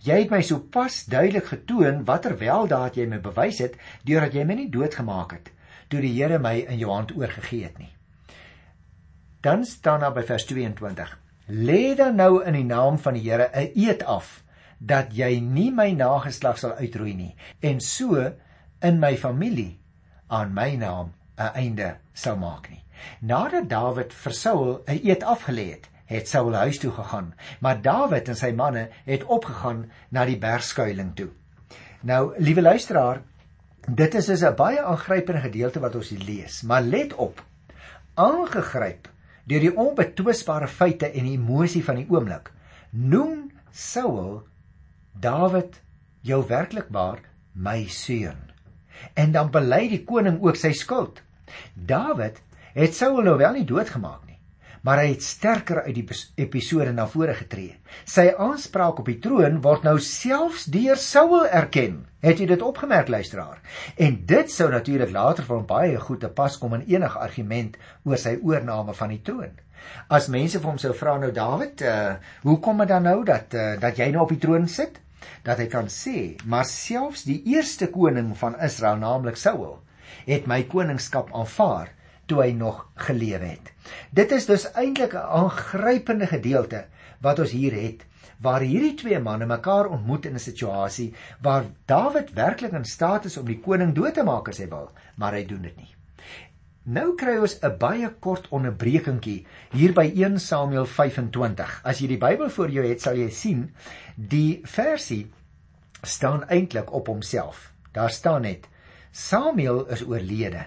Jy 0.00 0.18
het 0.22 0.30
my 0.30 0.40
sopas 0.40 1.04
duidelik 1.04 1.44
getoon 1.44 2.04
watter 2.04 2.38
weldaad 2.38 2.96
jy 2.96 3.06
my 3.06 3.18
bewys 3.20 3.58
het 3.58 3.76
deurdat 4.04 4.32
jy 4.32 4.44
my 4.44 4.54
nie 4.54 4.70
doodgemaak 4.70 5.32
het 5.32 5.50
toe 5.88 6.00
die 6.00 6.14
Here 6.16 6.38
my 6.38 6.64
in 6.64 6.78
jou 6.78 6.90
hand 6.90 7.12
oorgegee 7.12 7.64
het 7.64 7.78
nie. 7.78 7.92
Dan 9.42 9.64
staan 9.64 10.00
daar 10.00 10.14
by 10.14 10.22
vers 10.22 10.44
22: 10.46 11.18
Lê 11.48 11.94
dan 11.94 12.16
nou 12.16 12.42
in 12.42 12.54
die 12.54 12.64
naam 12.64 12.98
van 12.98 13.14
die 13.14 13.30
Here 13.30 13.50
'n 13.52 13.70
eed 13.74 14.02
af 14.04 14.42
dat 14.78 15.12
jy 15.12 15.40
nie 15.40 15.70
my 15.70 15.90
nageslag 15.92 16.58
sal 16.58 16.72
uitroei 16.72 17.14
nie 17.14 17.36
en 17.60 17.80
so 17.80 18.32
in 18.80 18.98
my 18.98 19.16
familie 19.16 19.78
aan 20.28 20.54
my 20.54 20.76
naam 20.76 21.12
'n 21.38 21.54
einde 21.54 21.96
sou 22.12 22.36
maak 22.36 22.70
nie. 22.70 22.82
Nadat 23.20 23.68
Dawid 23.68 24.12
vir 24.12 24.32
Saul 24.32 24.82
'n 24.86 25.00
eed 25.02 25.22
afgelê 25.22 25.70
het, 25.70 25.88
het 26.06 26.28
Saul 26.28 26.54
huis 26.54 26.78
toe 26.78 26.92
gegaan, 26.92 27.34
maar 27.60 27.82
Dawid 27.82 28.28
en 28.28 28.36
sy 28.36 28.52
manne 28.52 28.88
het 29.04 29.24
opgegaan 29.24 29.90
na 30.10 30.24
die 30.24 30.38
bergskuiling 30.38 31.14
toe. 31.14 31.30
Nou, 32.02 32.34
liewe 32.38 32.62
luisteraar, 32.62 33.22
dit 33.88 34.14
is 34.14 34.26
dus 34.26 34.42
'n 34.42 34.54
baie 34.54 34.82
aangrypende 34.82 35.40
gedeelte 35.40 35.80
wat 35.80 35.94
ons 35.94 36.08
hier 36.08 36.24
lees, 36.24 36.62
maar 36.62 36.82
let 36.82 37.14
op. 37.14 37.42
Aangegryp 38.14 39.08
deur 39.44 39.60
die 39.60 39.76
onbetwisbare 39.76 40.68
feite 40.68 41.10
en 41.10 41.26
emosie 41.26 41.84
van 41.84 41.96
die 41.96 42.06
oomblik, 42.08 42.52
noem 42.90 43.50
Saul 43.70 44.46
Dawid 45.12 45.80
jou 46.20 46.46
werklikbaar 46.46 47.18
my 47.52 47.86
seun. 47.86 48.52
En 49.14 49.32
dan 49.32 49.50
bely 49.50 49.88
die 49.88 50.04
koning 50.04 50.40
ook 50.42 50.56
sy 50.56 50.72
skuld. 50.72 51.23
Dawid 51.74 52.40
het 52.74 52.94
Saul 52.94 53.22
nou 53.22 53.36
wel 53.38 53.58
nie 53.58 53.66
doodgemaak 53.68 54.24
nie, 54.26 54.38
maar 54.82 55.00
hy 55.02 55.12
het 55.12 55.22
sterker 55.22 55.82
uit 55.86 55.94
die 55.96 56.06
episode 56.44 56.92
na 56.92 57.06
vore 57.10 57.34
getree. 57.38 57.76
Sy 58.04 58.30
aanspraak 58.32 58.98
op 59.00 59.08
die 59.08 59.20
troon 59.22 59.60
word 59.64 59.86
nou 59.86 59.96
selfs 60.02 60.66
deur 60.72 61.00
Saul 61.00 61.46
erken. 61.46 62.02
Het 62.24 62.40
jy 62.40 62.48
dit 62.54 62.64
opgemerk 62.64 63.08
luisteraar? 63.12 63.60
En 64.00 64.16
dit 64.26 64.50
sou 64.50 64.70
natuurlik 64.72 65.12
later 65.12 65.46
hom 65.50 65.66
baie 65.68 66.00
goed 66.00 66.22
te 66.24 66.32
pas 66.32 66.56
kom 66.58 66.74
in 66.78 66.88
enige 66.96 67.20
argument 67.20 67.76
oor 68.04 68.20
sy 68.20 68.38
oorneem 68.42 68.94
van 68.96 69.12
die 69.12 69.22
troon. 69.22 69.54
As 70.08 70.28
mense 70.32 70.60
vir 70.60 70.70
hom 70.70 70.80
sou 70.80 70.92
vra 70.96 71.16
nou 71.20 71.30
Dawid, 71.36 71.82
uh, 71.84 72.14
hoe 72.44 72.58
kom 72.64 72.80
dit 72.82 72.92
dan 72.92 73.04
nou 73.08 73.18
dat 73.28 73.56
uh, 73.56 73.74
dat 73.80 73.98
jy 74.00 74.10
nou 74.12 74.24
op 74.24 74.32
die 74.32 74.40
troon 74.40 74.68
sit? 74.68 75.00
Dat 75.44 75.60
hy 75.60 75.66
kan 75.72 75.88
sê, 75.92 76.36
maar 76.48 76.64
selfs 76.68 77.24
die 77.28 77.40
eerste 77.52 77.88
koning 77.92 78.32
van 78.40 78.56
Israel, 78.64 79.00
naamlik 79.00 79.36
Saul, 79.40 79.78
het 80.26 80.46
my 80.46 80.62
koningskap 80.62 81.32
aanvaar 81.34 81.92
toe 82.26 82.40
hy 82.42 82.50
nog 82.56 82.86
gelewe 83.06 83.44
het. 83.44 83.72
Dit 84.10 84.32
is 84.32 84.46
dus 84.46 84.66
eintlik 84.72 85.14
'n 85.14 85.28
aangrypende 85.40 86.26
gedeelte 86.26 86.86
wat 87.20 87.38
ons 87.38 87.50
hier 87.50 87.72
het 87.72 88.04
waar 88.40 88.60
hierdie 88.60 88.94
twee 88.94 89.18
manne 89.18 89.46
mekaar 89.46 89.86
ontmoet 89.86 90.26
in 90.26 90.34
'n 90.34 90.38
situasie 90.38 91.14
waar 91.40 91.64
Dawid 91.86 92.32
werklik 92.32 92.72
in 92.72 92.84
staat 92.84 93.24
is 93.24 93.36
om 93.36 93.46
die 93.46 93.60
koning 93.60 93.94
dood 93.94 94.14
te 94.14 94.22
maak 94.22 94.48
as 94.48 94.58
hy 94.58 94.68
wil, 94.68 94.90
maar 95.16 95.32
hy 95.32 95.44
doen 95.46 95.62
dit 95.62 95.76
nie. 95.76 95.94
Nou 96.84 97.14
kry 97.16 97.38
ons 97.40 97.58
'n 97.62 97.78
baie 97.78 98.08
kort 98.20 98.48
onderbrekingkie 98.48 99.46
hier 99.72 99.92
by 99.92 100.12
1 100.14 100.38
Samuel 100.38 100.86
25. 100.86 101.80
As 101.84 101.98
jy 101.98 102.06
die 102.08 102.18
Bybel 102.18 102.50
voor 102.50 102.70
jou 102.70 102.86
het, 102.86 103.00
sal 103.00 103.16
jy 103.16 103.30
sien 103.30 103.74
die 104.16 104.60
versie 104.64 105.30
staan 106.02 106.44
eintlik 106.48 106.92
op 106.92 107.06
homself. 107.06 107.72
Daar 107.92 108.10
staan 108.10 108.42
net 108.42 108.68
Samuel 109.14 109.84
is 109.94 110.02
oorlede 110.02 110.64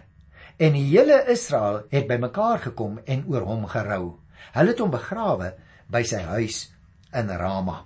en 0.58 0.72
die 0.72 0.86
hele 0.88 1.18
Israel 1.28 1.82
het 1.92 2.06
bymekaar 2.08 2.62
gekom 2.70 3.02
en 3.04 3.26
oor 3.28 3.44
hom 3.44 3.66
gerou. 3.68 4.16
Hulle 4.56 4.72
het 4.72 4.80
hom 4.80 4.94
begrawe 4.94 5.50
by 5.92 6.02
sy 6.08 6.22
huis 6.30 6.62
in 7.12 7.28
Rama. 7.28 7.82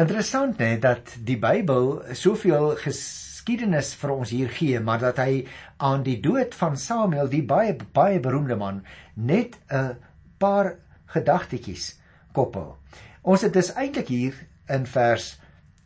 Interessant 0.00 0.56
net 0.62 0.80
dat 0.86 1.12
die 1.20 1.36
Bybel 1.36 2.00
soveel 2.16 2.78
geskiedenis 2.80 3.92
vir 4.00 4.14
ons 4.14 4.32
hier 4.32 4.48
gee, 4.56 4.80
maar 4.80 5.02
dat 5.04 5.20
hy 5.20 5.44
aan 5.76 6.00
die 6.06 6.16
dood 6.24 6.56
van 6.56 6.80
Samuel, 6.80 7.28
die 7.28 7.44
baie 7.44 7.76
baie 7.92 8.22
beroemde 8.24 8.56
man, 8.56 8.80
net 9.14 9.60
'n 9.68 9.98
paar 10.38 10.78
gedagtetjies 11.12 11.98
koppel. 12.32 12.78
Ons 13.22 13.44
het 13.44 13.52
dus 13.52 13.74
eintlik 13.74 14.08
hier 14.08 14.34
in 14.68 14.86
vers 14.86 15.36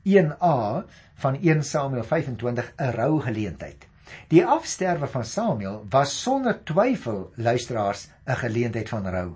1a 0.05 0.85
van 1.23 1.39
1 1.39 1.63
Samuel 1.63 2.05
25 2.05 2.73
'n 2.77 2.91
rou 2.99 3.21
geleentheid. 3.21 3.87
Die 4.29 4.45
afsterwe 4.45 5.07
van 5.07 5.25
Samuel 5.25 5.87
was 5.91 6.23
sonder 6.23 6.65
twyfel 6.65 7.33
luisteraars 7.35 8.09
'n 8.27 8.37
geleentheid 8.37 8.89
van 8.89 9.07
rou. 9.07 9.29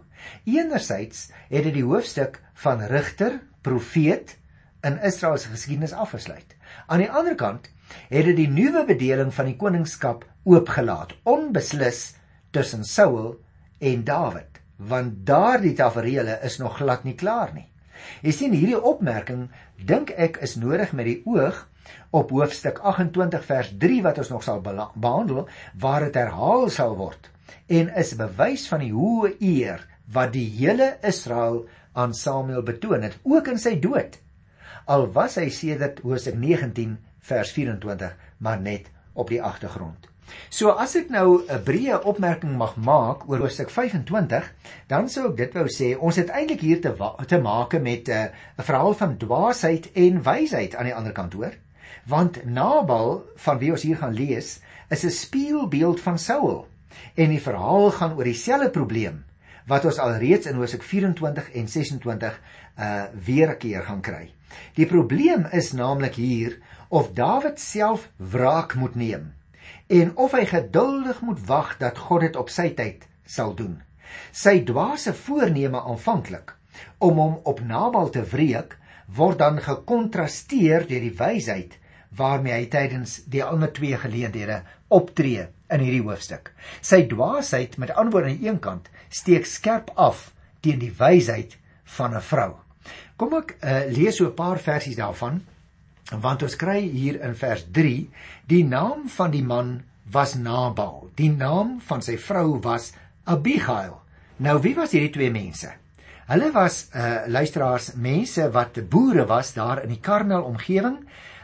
Enerzijds 0.44 1.30
het 1.48 1.62
dit 1.62 1.74
die 1.74 1.84
hoofstuk 1.84 2.40
van 2.54 2.80
rigter, 2.80 3.40
profeet 3.60 4.38
in 4.80 4.98
Israel 5.02 5.38
se 5.38 5.48
geskiedenis 5.48 5.92
afgesluit. 5.92 6.56
Aan 6.86 6.98
die 6.98 7.10
ander 7.10 7.34
kant 7.34 7.70
het 8.08 8.24
dit 8.24 8.36
die 8.36 8.48
nuwe 8.48 8.84
bedeling 8.84 9.34
van 9.34 9.44
die 9.44 9.56
koningskap 9.56 10.26
oopgelaat, 10.44 11.14
onbeslis 11.22 12.14
tussen 12.50 12.84
Saul 12.84 13.36
en 13.78 14.04
Dawid, 14.04 14.60
want 14.76 15.26
daardie 15.26 15.74
taferele 15.74 16.38
is 16.42 16.58
nog 16.58 16.76
glad 16.76 17.04
nie 17.04 17.14
klaar 17.14 17.54
nie. 17.54 17.68
Jy 18.22 18.32
sien 18.32 18.52
hierdie 18.52 18.82
opmerking 18.82 19.48
dink 19.76 20.10
ek 20.10 20.36
is 20.36 20.56
nodig 20.56 20.92
met 20.92 21.08
die 21.08 21.20
oog 21.24 21.66
op 22.10 22.30
hoofstuk 22.30 22.78
28 22.78 23.44
vers 23.44 23.72
3 23.78 24.02
wat 24.06 24.18
ons 24.22 24.32
nog 24.34 24.42
sal 24.46 24.60
behandel 24.60 25.48
waar 25.78 26.06
dit 26.06 26.14
herhaal 26.14 26.68
sal 26.70 26.96
word 26.96 27.30
en 27.66 27.92
is 28.02 28.14
bewys 28.18 28.66
van 28.70 28.84
die 28.84 28.92
hoë 28.94 29.36
eer 29.40 29.86
wat 30.12 30.32
die 30.32 30.48
hele 30.58 30.96
Israel 31.02 31.64
aan 31.92 32.14
Samuel 32.14 32.62
betoon 32.62 33.02
het 33.02 33.16
ook 33.24 33.48
in 33.48 33.58
sy 33.58 33.78
dood. 33.80 34.18
Al 34.86 35.08
was 35.12 35.38
hy 35.40 35.48
sedert 35.50 36.02
hoofstuk 36.04 36.36
19 36.38 36.98
vers 37.30 37.54
24 37.56 38.14
maar 38.38 38.60
net 38.60 38.90
op 39.14 39.32
die 39.32 39.42
agtergrond 39.42 40.10
So 40.50 40.72
as 40.84 40.94
ek 40.98 41.10
nou 41.14 41.42
'n 41.42 41.62
breë 41.66 41.98
opmerking 42.12 42.54
mag 42.62 42.72
maak 42.88 43.28
oor 43.28 43.44
hoofstuk 43.44 43.70
25, 43.70 44.48
dan 44.92 45.08
sou 45.08 45.28
ek 45.28 45.36
dit 45.36 45.54
wou 45.58 45.66
sê, 45.70 45.92
ons 45.98 46.16
het 46.16 46.32
eintlik 46.38 46.60
hier 46.60 46.80
te 46.80 46.92
te 47.26 47.38
make 47.38 47.78
met 47.78 48.08
eh, 48.08 48.24
'n 48.24 48.60
uh, 48.60 48.64
verhaal 48.70 48.94
van 48.94 49.16
dwaasheid 49.16 49.92
en 49.92 50.22
wysheid 50.22 50.74
aan 50.74 50.90
die 50.90 50.94
ander 50.94 51.12
kant 51.12 51.32
hoor 51.32 51.54
want 52.06 52.44
Nabal 52.44 53.24
van 53.36 53.58
wie 53.58 53.70
ons 53.70 53.82
hier 53.82 53.96
gaan 53.96 54.14
lees 54.14 54.60
is 54.88 55.04
'n 55.04 55.10
spieelbeeld 55.10 56.00
van 56.00 56.18
Saul 56.18 56.66
en 57.14 57.28
die 57.28 57.42
verhaal 57.42 57.90
gaan 57.90 58.16
oor 58.16 58.24
dieselfde 58.24 58.70
probleem 58.70 59.24
wat 59.66 59.84
ons 59.84 59.98
alreeds 59.98 60.46
in 60.46 60.54
Hosea 60.54 60.82
24 60.82 61.50
en 61.50 61.68
26 61.68 62.40
uh 62.78 63.04
weer 63.24 63.50
'n 63.50 63.58
keer 63.58 63.82
gaan 63.82 64.00
kry. 64.00 64.32
Die 64.74 64.86
probleem 64.86 65.46
is 65.52 65.72
naamlik 65.72 66.14
hier 66.14 66.58
of 66.88 67.12
Dawid 67.12 67.60
self 67.60 68.10
wraak 68.16 68.74
moet 68.74 68.94
neem 68.94 69.34
en 69.86 70.16
of 70.16 70.32
hy 70.32 70.44
geduldig 70.44 71.20
moet 71.20 71.46
wag 71.46 71.76
dat 71.78 71.98
God 71.98 72.20
dit 72.20 72.36
op 72.36 72.48
sy 72.48 72.70
tyd 72.74 73.06
sal 73.24 73.54
doen. 73.54 73.82
Sy 74.32 74.62
dwaase 74.64 75.14
voorneme 75.14 75.80
aanvanklik 75.80 76.54
om 76.98 77.18
hom 77.18 77.40
op 77.42 77.60
Nabal 77.60 78.10
te 78.10 78.22
wreek 78.22 78.78
word 79.14 79.38
dan 79.38 79.60
gekontrasteer 79.62 80.86
deur 80.88 81.04
die 81.04 81.14
wysheid 81.18 81.76
waarmee 82.16 82.54
hy 82.54 82.66
tydens 82.72 83.20
die 83.30 83.44
ander 83.44 83.72
twee 83.72 83.96
geleenthede 84.00 84.62
optree 84.88 85.48
in 85.70 85.82
hierdie 85.82 86.04
hoofstuk. 86.06 86.52
Sy 86.80 87.04
dwaasheid 87.10 87.76
met 87.82 87.94
antwoorde 87.94 88.30
aan 88.30 88.38
die 88.40 88.48
een 88.48 88.60
kant 88.62 88.88
steek 89.10 89.46
skerp 89.46 89.90
af 89.96 90.30
teen 90.62 90.78
die 90.82 90.92
wysheid 90.98 91.58
van 91.98 92.14
'n 92.14 92.22
vrou. 92.22 92.52
Kom 93.16 93.34
ek 93.34 93.56
uh, 93.62 93.84
lees 93.90 94.16
so 94.16 94.26
'n 94.26 94.34
paar 94.34 94.58
versies 94.58 94.96
daarvan 94.96 95.42
want 96.10 96.42
ons 96.42 96.56
kry 96.56 96.80
hier 96.80 97.20
in 97.20 97.34
vers 97.34 97.64
3 97.72 98.08
die 98.46 98.64
naam 98.64 99.08
van 99.08 99.30
die 99.30 99.42
man 99.42 99.82
was 100.10 100.34
Nabal. 100.34 101.10
Die 101.14 101.30
naam 101.30 101.80
van 101.80 102.02
sy 102.02 102.16
vrou 102.16 102.60
was 102.62 102.92
Abigail. 103.24 104.00
Nou 104.38 104.60
wie 104.62 104.74
was 104.74 104.92
hierdie 104.92 105.10
twee 105.10 105.30
mense? 105.30 105.72
Hulle 106.26 106.48
was 106.50 106.88
uh 106.90 107.22
luisteraars 107.30 107.92
mense 107.94 108.50
wat 108.50 108.88
boere 108.90 109.26
was 109.26 109.52
daar 109.54 109.82
in 109.84 109.92
die 109.94 110.00
Karmel 110.02 110.42
omgewing. 110.42 110.96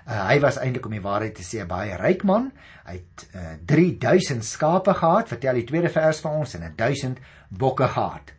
Uh, 0.08 0.16
hy 0.26 0.40
was 0.42 0.58
eintlik 0.58 0.88
om 0.88 0.96
die 0.96 1.04
waarheid 1.04 1.36
te 1.38 1.44
sê 1.46 1.60
'n 1.62 1.68
baie 1.70 1.94
ryk 2.00 2.24
man. 2.26 2.48
Hy 2.88 2.96
het 2.96 3.26
uh, 3.34 3.52
3000 3.64 4.42
skape 4.44 4.94
gehad, 4.94 5.28
vertel 5.30 5.60
die 5.60 5.68
tweede 5.68 5.88
vers 5.88 6.20
vir 6.24 6.30
ons 6.30 6.54
en 6.58 6.66
1000 6.76 7.22
bokke 7.48 7.86
gehad. 7.94 8.34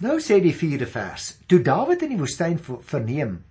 Nou 0.00 0.16
sê 0.24 0.40
die 0.40 0.54
vierde 0.56 0.86
vers: 0.86 1.36
Toe 1.46 1.60
Dawid 1.60 2.02
in 2.02 2.16
die 2.16 2.22
woestyn 2.22 2.56
verneem 2.64 3.44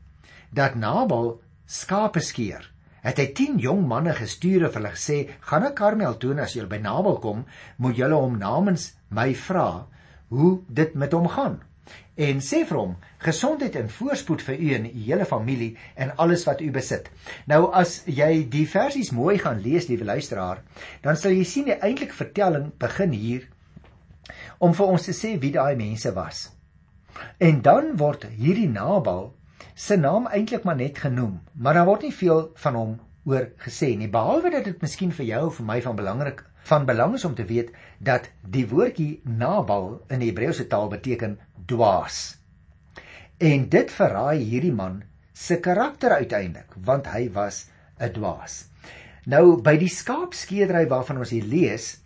dat 0.49 0.75
Nabal 0.75 1.35
skape 1.67 2.19
skeer, 2.19 2.65
het 3.05 3.21
hy 3.21 3.27
10 3.29 3.61
jong 3.61 3.85
manne 3.85 4.17
gestuur 4.17 4.65
en 4.65 4.73
hulle 4.73 4.95
gesê: 4.97 5.29
"Gaan 5.39 5.61
na 5.61 5.69
Karmel 5.69 6.17
toe 6.17 6.31
en 6.33 6.39
as 6.39 6.57
julle 6.57 6.67
by 6.67 6.81
Nabal 6.81 7.21
kom, 7.21 7.45
moet 7.77 7.95
julle 7.95 8.17
hom 8.17 8.41
namens 8.41 8.95
my 9.09 9.35
vra 9.35 9.85
hoe 10.29 10.63
dit 10.67 10.95
met 10.95 11.13
hom 11.13 11.29
gaan." 11.29 11.61
En 12.17 12.41
sê 12.41 12.63
vir 12.65 12.77
hom 12.79 12.95
gesondheid 13.23 13.75
en 13.79 13.91
voorspoed 13.93 14.41
vir 14.47 14.57
u 14.57 14.71
en 14.77 14.87
u 14.89 15.03
hele 15.05 15.25
familie 15.29 15.75
en 15.95 16.13
alles 16.17 16.45
wat 16.47 16.61
u 16.61 16.71
besit. 16.71 17.09
Nou 17.45 17.67
as 17.73 18.01
jy 18.05 18.47
die 18.49 18.65
versies 18.69 19.13
mooi 19.13 19.37
gaan 19.37 19.61
lees, 19.61 19.87
liewe 19.87 20.05
luisteraar, 20.05 20.63
dan 21.05 21.15
sal 21.15 21.35
jy 21.35 21.45
sien 21.45 21.69
die 21.69 21.77
eintlike 21.77 22.17
vertelling 22.17 22.71
begin 22.79 23.13
hier 23.13 23.47
om 24.59 24.73
vir 24.73 24.93
ons 24.93 25.05
te 25.05 25.13
sê 25.13 25.35
wie 25.41 25.53
daai 25.53 25.75
mense 25.77 26.11
was. 26.15 26.47
En 27.41 27.61
dan 27.61 27.95
word 27.97 28.27
hierdie 28.37 28.69
Nabal 28.69 29.31
se 29.77 29.97
naam 29.97 30.27
eintlik 30.33 30.65
maar 30.65 30.77
net 30.77 30.97
genoem, 30.97 31.39
maar 31.53 31.77
daar 31.77 31.85
word 31.89 32.07
nie 32.07 32.13
veel 32.13 32.47
van 32.63 32.75
hom 32.75 32.95
oor 33.27 33.49
gesê 33.61 33.91
nie 33.97 34.09
behalwe 34.09 34.51
dat 34.53 34.65
dit 34.65 34.81
miskien 34.81 35.11
vir 35.11 35.27
jou 35.27 35.41
of 35.49 35.57
vir 35.59 35.67
my 35.69 35.81
van 35.85 35.97
belangrik 35.97 36.45
van 36.67 36.85
belang 36.87 37.15
is 37.15 37.25
om 37.25 37.35
te 37.35 37.45
weet 37.45 37.71
dat 37.99 38.29
die 38.43 38.65
woordjie 38.67 39.21
Nabal 39.23 40.01
in 40.11 40.23
die 40.23 40.31
Hebreëse 40.31 40.67
taal 40.71 40.89
beteken 40.91 41.37
dwaas. 41.67 42.37
En 43.37 43.67
dit 43.69 43.91
verraai 43.91 44.39
hierdie 44.41 44.73
man 44.73 45.03
se 45.33 45.59
karakter 45.59 46.15
uiteindelik, 46.17 46.73
want 46.85 47.07
hy 47.13 47.29
was 47.33 47.67
'n 47.99 48.13
dwaas. 48.13 48.65
Nou 49.25 49.61
by 49.61 49.77
die 49.77 49.91
skaapskeerdery 49.91 50.87
waarvan 50.87 51.17
ons 51.17 51.29
hier 51.29 51.43
lees, 51.43 51.97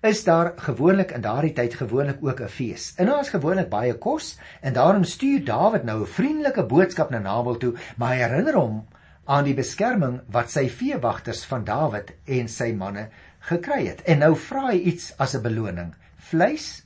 is 0.00 0.24
daar 0.24 0.54
gewoonlik 0.56 1.10
in 1.12 1.20
daardie 1.20 1.52
tyd 1.52 1.74
gewoonlik 1.74 2.22
ook 2.24 2.40
'n 2.40 2.48
fees. 2.48 2.94
En 2.96 3.06
daar 3.06 3.20
is 3.20 3.28
gewoonlik 3.28 3.68
baie 3.68 3.94
kos 3.94 4.38
en 4.60 4.72
daarom 4.72 5.04
stuur 5.04 5.44
Dawid 5.44 5.84
nou 5.84 6.00
'n 6.00 6.06
vriendelike 6.06 6.64
boodskap 6.64 7.10
na 7.10 7.18
Nabal 7.18 7.56
toe, 7.56 7.74
maar 7.96 8.14
hy 8.14 8.22
herinner 8.22 8.54
hom 8.54 8.86
aan 9.24 9.44
die 9.44 9.54
beskerming 9.54 10.20
wat 10.26 10.50
sy 10.50 10.68
veewagters 10.68 11.44
van 11.44 11.64
Dawid 11.64 12.12
en 12.24 12.48
sy 12.48 12.72
manne 12.72 13.08
gekry 13.38 13.86
het. 13.86 14.02
En 14.02 14.18
nou 14.18 14.36
vra 14.36 14.70
hy 14.70 14.78
iets 14.78 15.12
as 15.18 15.34
'n 15.34 15.42
beloning: 15.42 15.94
vleis 16.16 16.84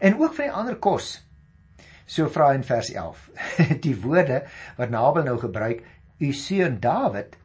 en 0.00 0.20
ook 0.20 0.34
van 0.34 0.44
die 0.44 0.52
ander 0.52 0.76
kos. 0.76 1.23
So 2.06 2.28
vra 2.28 2.52
in 2.52 2.64
vers 2.64 2.90
11. 2.92 3.30
die 3.86 3.96
woorde 4.00 4.42
wat 4.76 4.92
Nabal 4.92 5.24
nou 5.24 5.38
gebruik, 5.40 5.82
u 6.20 6.32
seun 6.32 6.78
Dawid, 6.80 7.36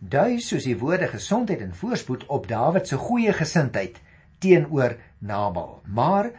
dui 0.00 0.40
soos 0.40 0.64
die 0.64 0.78
woorde 0.78 1.08
gesondheid 1.12 1.60
en 1.64 1.74
voorspoed 1.76 2.24
op 2.32 2.48
Dawid 2.48 2.88
se 2.88 2.96
goeie 3.00 3.32
gesindheid 3.36 4.00
teenoor 4.40 4.96
Nabal. 5.18 5.82
Maar 5.84 6.30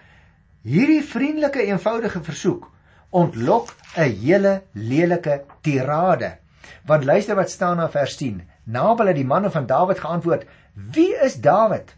hierdie 0.67 1.03
vriendelike 1.05 1.67
eenvoudige 1.67 2.23
versoek 2.23 2.71
ontlok 3.09 3.75
'n 3.95 4.11
hele 4.21 4.61
lelike 4.73 5.43
tirade. 5.61 6.37
Want 6.85 7.05
luister 7.05 7.35
wat 7.35 7.49
staan 7.49 7.77
na 7.77 7.89
vers 7.89 8.15
10. 8.15 8.41
Nabal 8.63 9.07
het 9.07 9.15
die 9.15 9.25
manne 9.25 9.51
van 9.51 9.65
Dawid 9.65 9.99
geantwoord: 9.99 10.45
"Wie 10.73 11.15
is 11.23 11.35
Dawid? 11.35 11.95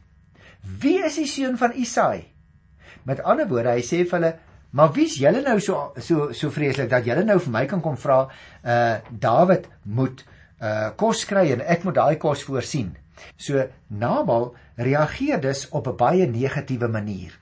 Wie 0.61 1.03
is 1.05 1.15
die 1.15 1.25
seun 1.25 1.57
van 1.57 1.73
Isaai?" 1.73 2.27
Met 3.03 3.23
ander 3.23 3.47
woorde, 3.47 3.69
hy 3.69 3.81
sê 3.81 4.05
vir 4.05 4.19
hulle: 4.19 4.35
"Maar 4.71 4.91
wie's 4.93 5.17
julle 5.17 5.41
nou 5.41 5.59
so 5.59 5.91
so 5.97 6.31
so 6.31 6.49
vreeslik 6.49 6.89
dat 6.89 7.05
julle 7.05 7.23
nou 7.23 7.39
vir 7.39 7.51
my 7.51 7.65
kan 7.65 7.81
kom 7.81 7.97
vra, 7.97 8.27
uh 8.63 8.97
Dawid 9.09 9.67
moet 9.83 10.25
uh 10.61 10.89
kos 10.95 11.25
kry 11.25 11.51
en 11.51 11.61
ek 11.61 11.83
moet 11.83 11.95
daai 11.95 12.15
kos 12.15 12.43
voorsien?" 12.43 12.95
So 13.37 13.67
Nabal 13.87 14.55
reageer 14.75 15.41
dus 15.41 15.69
op 15.69 15.87
'n 15.87 15.95
baie 15.95 16.27
negatiewe 16.27 16.87
manier. 16.87 17.39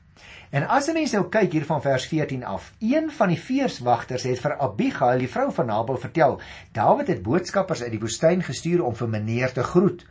En 0.50 0.68
as 0.68 0.88
'n 0.88 0.94
mens 0.94 1.12
nou 1.12 1.30
kyk 1.30 1.52
hier 1.52 1.66
van 1.66 1.82
vers 1.82 2.06
14 2.08 2.44
af, 2.44 2.72
een 2.80 3.12
van 3.12 3.28
die 3.28 3.40
veerswagters 3.40 4.24
het 4.24 4.40
vir 4.40 4.58
Abigail, 4.58 5.20
die 5.20 5.30
vrou 5.30 5.52
van 5.52 5.66
Nabal, 5.66 5.98
vertel: 5.98 6.40
"Dawid 6.72 7.08
het 7.08 7.22
boodskappers 7.22 7.82
uit 7.84 7.92
die 7.92 8.00
woestyn 8.00 8.44
gestuur 8.44 8.84
om 8.84 8.96
vir 8.96 9.10
meneer 9.10 9.52
te 9.52 9.64
groet, 9.64 10.06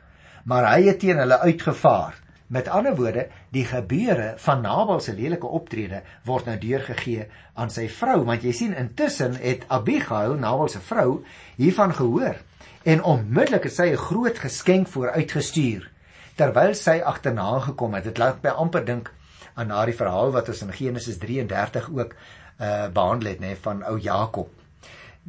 maar 0.45 0.73
hy 0.75 0.83
het 0.83 0.99
teen 0.99 1.17
hulle 1.17 1.39
uitgevaar." 1.39 2.26
Met 2.47 2.69
ander 2.69 2.95
woorde, 2.95 3.27
die 3.51 3.65
gebeure 3.65 4.35
van 4.39 4.61
Nabal 4.63 5.01
se 5.01 5.15
lelike 5.15 5.47
optrede 5.47 6.03
word 6.25 6.47
nou 6.47 6.59
deurgegee 6.63 7.27
aan 7.55 7.71
sy 7.75 7.89
vrou, 7.91 8.21
want 8.25 8.45
jy 8.47 8.53
sien 8.55 8.77
intussen 8.77 9.35
het 9.43 9.65
Abigail, 9.69 10.37
Nabal 10.39 10.71
se 10.71 10.81
vrou, 10.81 11.25
hiervan 11.57 11.95
gehoor 11.95 12.39
en 12.87 13.03
onmiddellik 13.03 13.67
het 13.67 13.75
sy 13.75 13.91
'n 13.91 13.99
groot 13.99 14.39
geskenk 14.39 14.89
vooruitgestuur 14.89 15.91
terwyl 16.37 16.75
sy 16.75 17.01
agterna 17.01 17.59
gekom 17.61 17.95
het. 17.95 18.05
Dit 18.05 18.19
laat 18.19 18.43
my 18.43 18.51
amper 18.51 18.85
dink 18.85 19.11
aan 19.55 19.69
daardie 19.69 19.97
verhaal 19.97 20.31
wat 20.31 20.49
ons 20.49 20.63
in 20.63 20.73
Genesis 20.73 21.19
33 21.19 21.91
ook 21.91 22.15
uh 22.61 22.89
behandel 22.89 23.29
het 23.29 23.41
nê 23.41 23.53
nee, 23.53 23.57
van 23.57 23.83
ou 23.85 23.99
Jakob. 23.99 24.49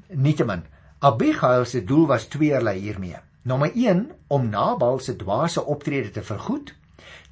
Nietemin, 0.07 0.63
Abigail 0.99 1.65
se 1.65 1.83
doel 1.83 2.07
was 2.07 2.27
tweeërlei 2.27 2.79
hiermee. 2.79 3.17
Nommer 3.41 3.71
1 3.73 4.11
om 4.27 4.49
Nabal 4.49 4.99
se 4.99 5.15
dwaase 5.15 5.65
optrede 5.65 6.11
te 6.11 6.23
vergoed. 6.23 6.73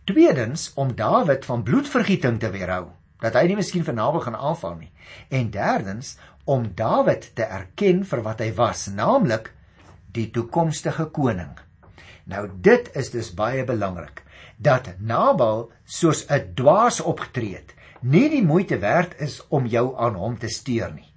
Tweedens 0.05 0.71
om 0.75 0.95
Dawid 0.95 1.45
van 1.45 1.63
bloedvergieting 1.63 2.35
te 2.39 2.51
weerhou 2.53 2.91
dat 3.23 3.33
hy 3.33 3.47
nie 3.49 3.55
miskien 3.57 3.81
vir 3.87 3.95
Nabal 3.97 4.21
gaan 4.21 4.35
aanval 4.37 4.75
nie. 4.77 4.91
En 5.33 5.47
derdens 5.49 6.11
om 6.45 6.67
Dawid 6.77 7.31
te 7.33 7.47
erken 7.57 8.03
vir 8.05 8.21
wat 8.27 8.43
hy 8.43 8.51
was, 8.53 8.83
naamlik 8.93 9.49
die 10.13 10.27
toekomstige 10.35 11.07
koning. 11.15 11.55
Nou 12.29 12.43
dit 12.61 12.91
is 12.93 13.09
dus 13.15 13.31
baie 13.33 13.65
belangrik 13.65 14.21
dat 14.61 14.91
Nabal 14.99 15.71
soos 15.85 16.21
'n 16.29 16.53
dwaas 16.53 17.01
opgetree 17.01 17.55
het, 17.55 17.73
nie 18.01 18.29
die 18.29 18.45
moeite 18.45 18.77
werd 18.77 19.17
is 19.17 19.41
om 19.49 19.65
jou 19.65 19.97
aan 19.97 20.21
hom 20.21 20.37
te 20.37 20.53
steur 20.53 20.93
nie. 20.93 21.14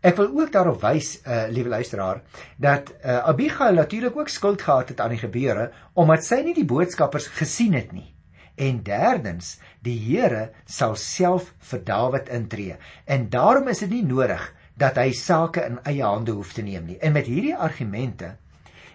Ek 0.00 0.16
wil 0.16 0.30
ook 0.32 0.52
daarop 0.52 0.80
wys, 0.80 1.18
uh, 1.28 1.44
liewe 1.52 1.68
luisteraar, 1.68 2.22
dat 2.56 2.88
uh, 2.88 3.18
Abigail 3.28 3.76
natuurlik 3.76 4.16
ook 4.16 4.30
skuld 4.32 4.62
gehad 4.62 4.88
het 4.88 5.00
aan 5.00 5.12
die 5.12 5.20
gebeure 5.20 5.70
omdat 5.92 6.24
sy 6.24 6.40
nie 6.46 6.54
die 6.56 6.64
boodskappers 6.64 7.28
gesien 7.36 7.76
het 7.76 7.92
nie. 7.92 8.08
En 8.56 8.80
derdens, 8.84 9.58
die 9.84 9.98
Here 10.00 10.50
sal 10.64 10.96
self 10.96 11.52
vir 11.70 11.84
Dawid 11.84 12.32
intree 12.32 12.78
en 13.04 13.28
daarom 13.28 13.68
is 13.68 13.84
dit 13.84 13.92
nie 13.92 14.06
nodig 14.08 14.48
dat 14.80 14.96
hy 14.96 15.12
sake 15.12 15.66
in 15.68 15.78
eie 15.84 16.04
hande 16.04 16.32
hoef 16.32 16.54
te 16.56 16.64
neem 16.64 16.88
nie. 16.88 16.98
En 17.00 17.12
met 17.12 17.28
hierdie 17.28 17.56
argumente, 17.56 18.34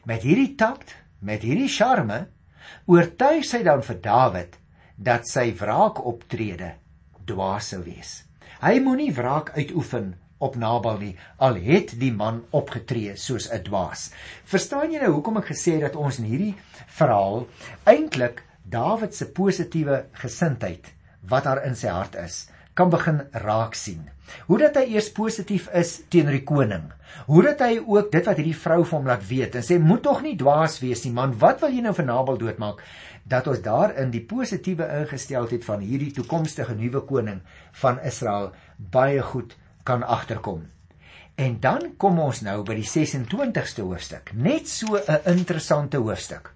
met 0.10 0.26
hierdie 0.26 0.56
takt, 0.58 0.96
met 1.22 1.46
hierdie 1.46 1.70
charme, 1.70 2.24
oortuig 2.89 3.46
sy 3.46 3.62
dan 3.65 3.86
vir 3.86 4.02
Dawid 4.02 4.58
dat 4.98 5.30
sy 5.30 5.52
wraakoptrede 5.54 6.74
dwaas 7.30 7.74
sou 7.74 7.84
wees. 7.86 8.24
Hy 8.62 8.80
moenie 8.82 9.12
wraak 9.13 9.54
uitoefen 9.54 10.15
op 10.38 10.56
Nabal 10.56 10.98
nie, 11.00 11.13
al 11.38 11.56
het 11.63 11.93
die 12.00 12.12
man 12.13 12.43
opgetree 12.52 13.15
soos 13.15 13.48
'n 13.52 13.63
dwaas. 13.63 14.12
Verstaan 14.43 14.91
jy 14.91 15.00
nou 15.00 15.12
hoekom 15.13 15.38
ek 15.38 15.52
gesê 15.54 15.78
het 15.80 15.82
dat 15.82 15.95
ons 15.95 16.19
in 16.19 16.26
hierdie 16.26 16.56
verhaal 16.88 17.48
eintlik 17.86 18.43
Dawid 18.65 19.13
se 19.13 19.28
positiewe 19.32 20.06
gesindheid 20.12 20.93
wat 21.30 21.43
daar 21.43 21.65
in 21.65 21.76
sy 21.76 21.88
hart 21.88 22.15
is, 22.15 22.50
kan 22.74 22.89
begin 22.89 23.21
raak 23.32 23.76
sien. 23.78 24.10
Hoe 24.48 24.58
dat 24.58 24.76
hy 24.76 24.95
eers 24.95 25.12
positief 25.13 25.67
is 25.74 26.02
teenoor 26.10 26.32
die 26.32 26.43
koning. 26.43 26.88
Hoe 27.28 27.43
dat 27.43 27.62
hy 27.62 27.78
ook 27.78 28.12
dit 28.12 28.26
wat 28.26 28.38
hierdie 28.41 28.58
vrou 28.58 28.84
vir 28.84 28.98
hom 28.98 29.06
laat 29.06 29.28
weet 29.28 29.56
en 29.56 29.63
sê 29.63 29.78
moet 29.80 30.02
tog 30.04 30.24
nie 30.26 30.36
dwaas 30.36 30.80
wees 30.82 31.06
nie 31.06 31.13
man, 31.13 31.38
wat 31.39 31.62
wil 31.62 31.69
jy 31.69 31.82
nou 31.86 31.93
vir 31.93 32.06
Nabal 32.06 32.41
doodmaak? 32.41 32.82
Dat 33.24 33.48
ons 33.48 33.62
daarin 33.62 34.12
die 34.12 34.26
positiewe 34.26 34.88
ingesteldheid 35.00 35.63
van 35.65 35.86
hierdie 35.86 36.12
toekomstige 36.17 36.76
nuwe 36.76 37.06
koning 37.06 37.41
van 37.82 38.02
Israel 38.04 38.52
baie 38.78 39.21
goed 39.21 39.56
kan 39.86 40.04
agterkom. 40.04 40.65
En 41.36 41.60
dan 41.60 41.93
kom 42.02 42.19
ons 42.24 42.41
nou 42.41 42.62
by 42.67 42.78
die 42.80 42.88
26ste 42.88 43.84
hoofstuk. 43.84 44.32
Net 44.34 44.67
so 44.71 44.98
'n 44.98 45.38
interessante 45.38 45.98
hoofstuk. 45.98 46.54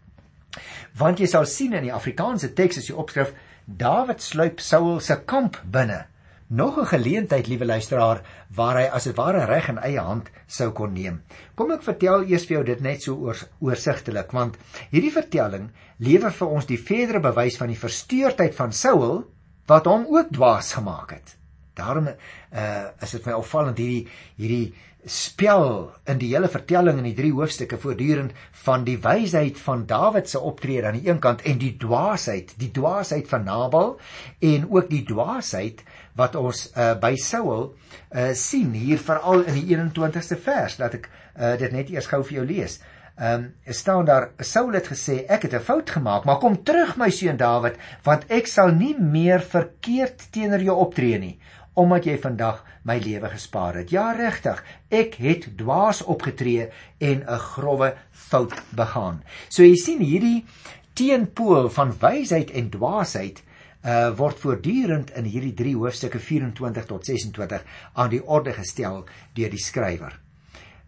Want 0.97 1.19
jy 1.19 1.27
sal 1.27 1.45
sien 1.45 1.73
in 1.73 1.83
die 1.83 1.93
Afrikaanse 1.93 2.53
teks 2.53 2.77
as 2.77 2.87
jy 2.87 2.95
opskrif 2.95 3.33
Dawid 3.65 4.21
sluip 4.21 4.59
Saul 4.59 4.99
se 4.99 5.15
kamp 5.25 5.59
binne. 5.65 6.05
Nog 6.47 6.79
'n 6.79 6.85
geleentheid, 6.85 7.47
liewe 7.47 7.65
luisteraar, 7.65 8.21
waar 8.55 8.75
hy 8.75 8.87
as 8.89 9.03
dit 9.03 9.15
ware 9.15 9.45
reg 9.45 9.69
in 9.69 9.77
eie 9.77 9.99
hand 9.99 10.29
sou 10.47 10.71
kon 10.71 10.93
neem. 10.93 11.21
Kom 11.55 11.71
ek 11.71 11.83
vertel 11.83 12.23
eers 12.23 12.45
vir 12.45 12.55
jou 12.57 12.63
dit 12.63 12.81
net 12.81 13.01
so 13.01 13.15
oor, 13.15 13.37
oorsigtelik, 13.59 14.31
want 14.31 14.57
hierdie 14.89 15.13
vertelling 15.13 15.69
lewer 15.97 16.31
vir 16.31 16.47
ons 16.47 16.65
die 16.65 16.77
verdere 16.77 17.19
bewys 17.19 17.57
van 17.57 17.67
die 17.67 17.77
versteurdheid 17.77 18.55
van 18.55 18.71
Saul 18.71 19.25
wat 19.67 19.85
hom 19.85 20.05
ook 20.09 20.31
dwaas 20.31 20.73
gemaak 20.73 21.11
het. 21.11 21.38
Daarom 21.79 22.11
uh 22.11 22.85
is 23.01 23.15
dit 23.15 23.25
my 23.25 23.39
opvallend 23.39 23.79
hierdie 23.81 24.07
hierdie 24.37 24.73
spel 25.07 25.93
in 26.11 26.19
die 26.19 26.33
hele 26.33 26.49
vertelling 26.51 26.97
in 26.99 27.07
die 27.07 27.15
drie 27.15 27.31
hoofstukke 27.31 27.79
voortdurend 27.79 28.33
van 28.65 28.83
die 28.83 28.97
wysheid 28.99 29.59
van 29.63 29.85
Dawid 29.87 30.27
se 30.29 30.41
optrede 30.43 30.89
aan 30.89 30.99
die 30.99 31.07
een 31.07 31.21
kant 31.23 31.41
en 31.47 31.57
die 31.61 31.75
dwaasheid, 31.79 32.51
die 32.59 32.71
dwaasheid 32.75 33.27
van 33.31 33.47
Nabal 33.47 33.95
en 34.43 34.67
ook 34.67 34.89
die 34.91 35.05
dwaasheid 35.07 35.85
wat 36.19 36.35
ons 36.35 36.67
uh, 36.75 36.93
by 36.99 37.15
Saul 37.15 37.71
uh, 38.11 38.31
sien 38.35 38.75
hier 38.75 38.99
veral 38.99 39.47
in 39.47 39.55
die 39.61 39.67
21ste 39.71 40.39
vers 40.43 40.79
dat 40.81 40.99
ek 40.99 41.07
uh, 41.09 41.55
dit 41.61 41.71
net 41.71 41.93
eers 41.95 42.09
gou 42.11 42.19
vir 42.25 42.41
jou 42.41 42.47
lees. 42.49 42.81
Ehm 43.19 43.49
um, 43.49 43.73
staan 43.75 44.05
daar 44.07 44.29
Saul 44.39 44.75
het 44.75 44.87
gesê 44.87 45.25
ek 45.27 45.47
het 45.47 45.53
'n 45.55 45.63
fout 45.63 45.89
gemaak, 45.89 46.25
maar 46.25 46.39
kom 46.39 46.63
terug 46.63 46.95
my 46.97 47.09
seun 47.09 47.37
Dawid, 47.37 47.75
want 48.03 48.23
ek 48.31 48.47
sal 48.47 48.71
nie 48.71 48.95
meer 48.99 49.41
verkeerd 49.41 50.31
teenoor 50.31 50.63
jou 50.63 50.75
optree 50.75 51.19
nie 51.19 51.39
omdat 51.79 52.05
jy 52.05 52.17
vandag 52.19 52.63
my 52.83 52.97
lewe 52.99 53.29
gespaar 53.31 53.79
het. 53.79 53.91
Ja, 53.95 54.11
regtig, 54.15 54.59
ek 54.91 55.15
het 55.23 55.47
dwaas 55.59 56.01
opgetree 56.03 56.69
en 56.99 57.23
'n 57.23 57.39
grouwe 57.53 57.95
fout 58.11 58.53
begaan. 58.75 59.23
So 59.49 59.63
jy 59.63 59.75
sien 59.75 59.99
hierdie 59.99 60.45
teenpool 60.93 61.69
van 61.69 61.93
wysheid 61.99 62.51
en 62.51 62.69
dwaasheid 62.69 63.43
uh 63.85 64.11
word 64.17 64.39
voortdurend 64.39 65.11
in 65.15 65.23
hierdie 65.23 65.53
3 65.55 65.75
hoofstukke 65.79 66.19
24 66.19 66.85
tot 66.85 67.05
26 67.05 67.63
aan 67.93 68.09
die 68.09 68.23
orde 68.27 68.53
gestel 68.53 69.05
deur 69.33 69.49
die 69.49 69.63
skrywer. 69.63 70.19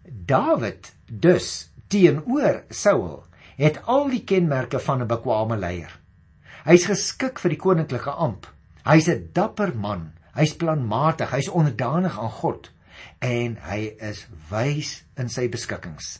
Dawid 0.04 0.92
dus 1.08 1.72
teenoor 1.88 2.64
Saul 2.70 3.24
het 3.56 3.80
al 3.86 4.10
die 4.10 4.24
kenmerke 4.24 4.80
van 4.80 5.02
'n 5.02 5.08
bekwame 5.08 5.58
leier. 5.58 6.00
Hy's 6.66 6.86
geskik 6.86 7.40
vir 7.40 7.50
die 7.50 7.62
koninklike 7.62 8.12
amp. 8.12 8.48
Hy's 8.84 9.08
'n 9.08 9.30
dapper 9.34 9.74
man. 9.76 10.12
Hy's 10.36 10.54
planmatig, 10.56 11.32
hy's 11.32 11.50
onderdanig 11.50 12.18
aan 12.20 12.32
God 12.42 12.72
en 13.20 13.58
hy 13.68 13.80
is 14.00 14.26
wys 14.52 15.02
in 15.20 15.30
sy 15.30 15.48
beskikkings. 15.52 16.20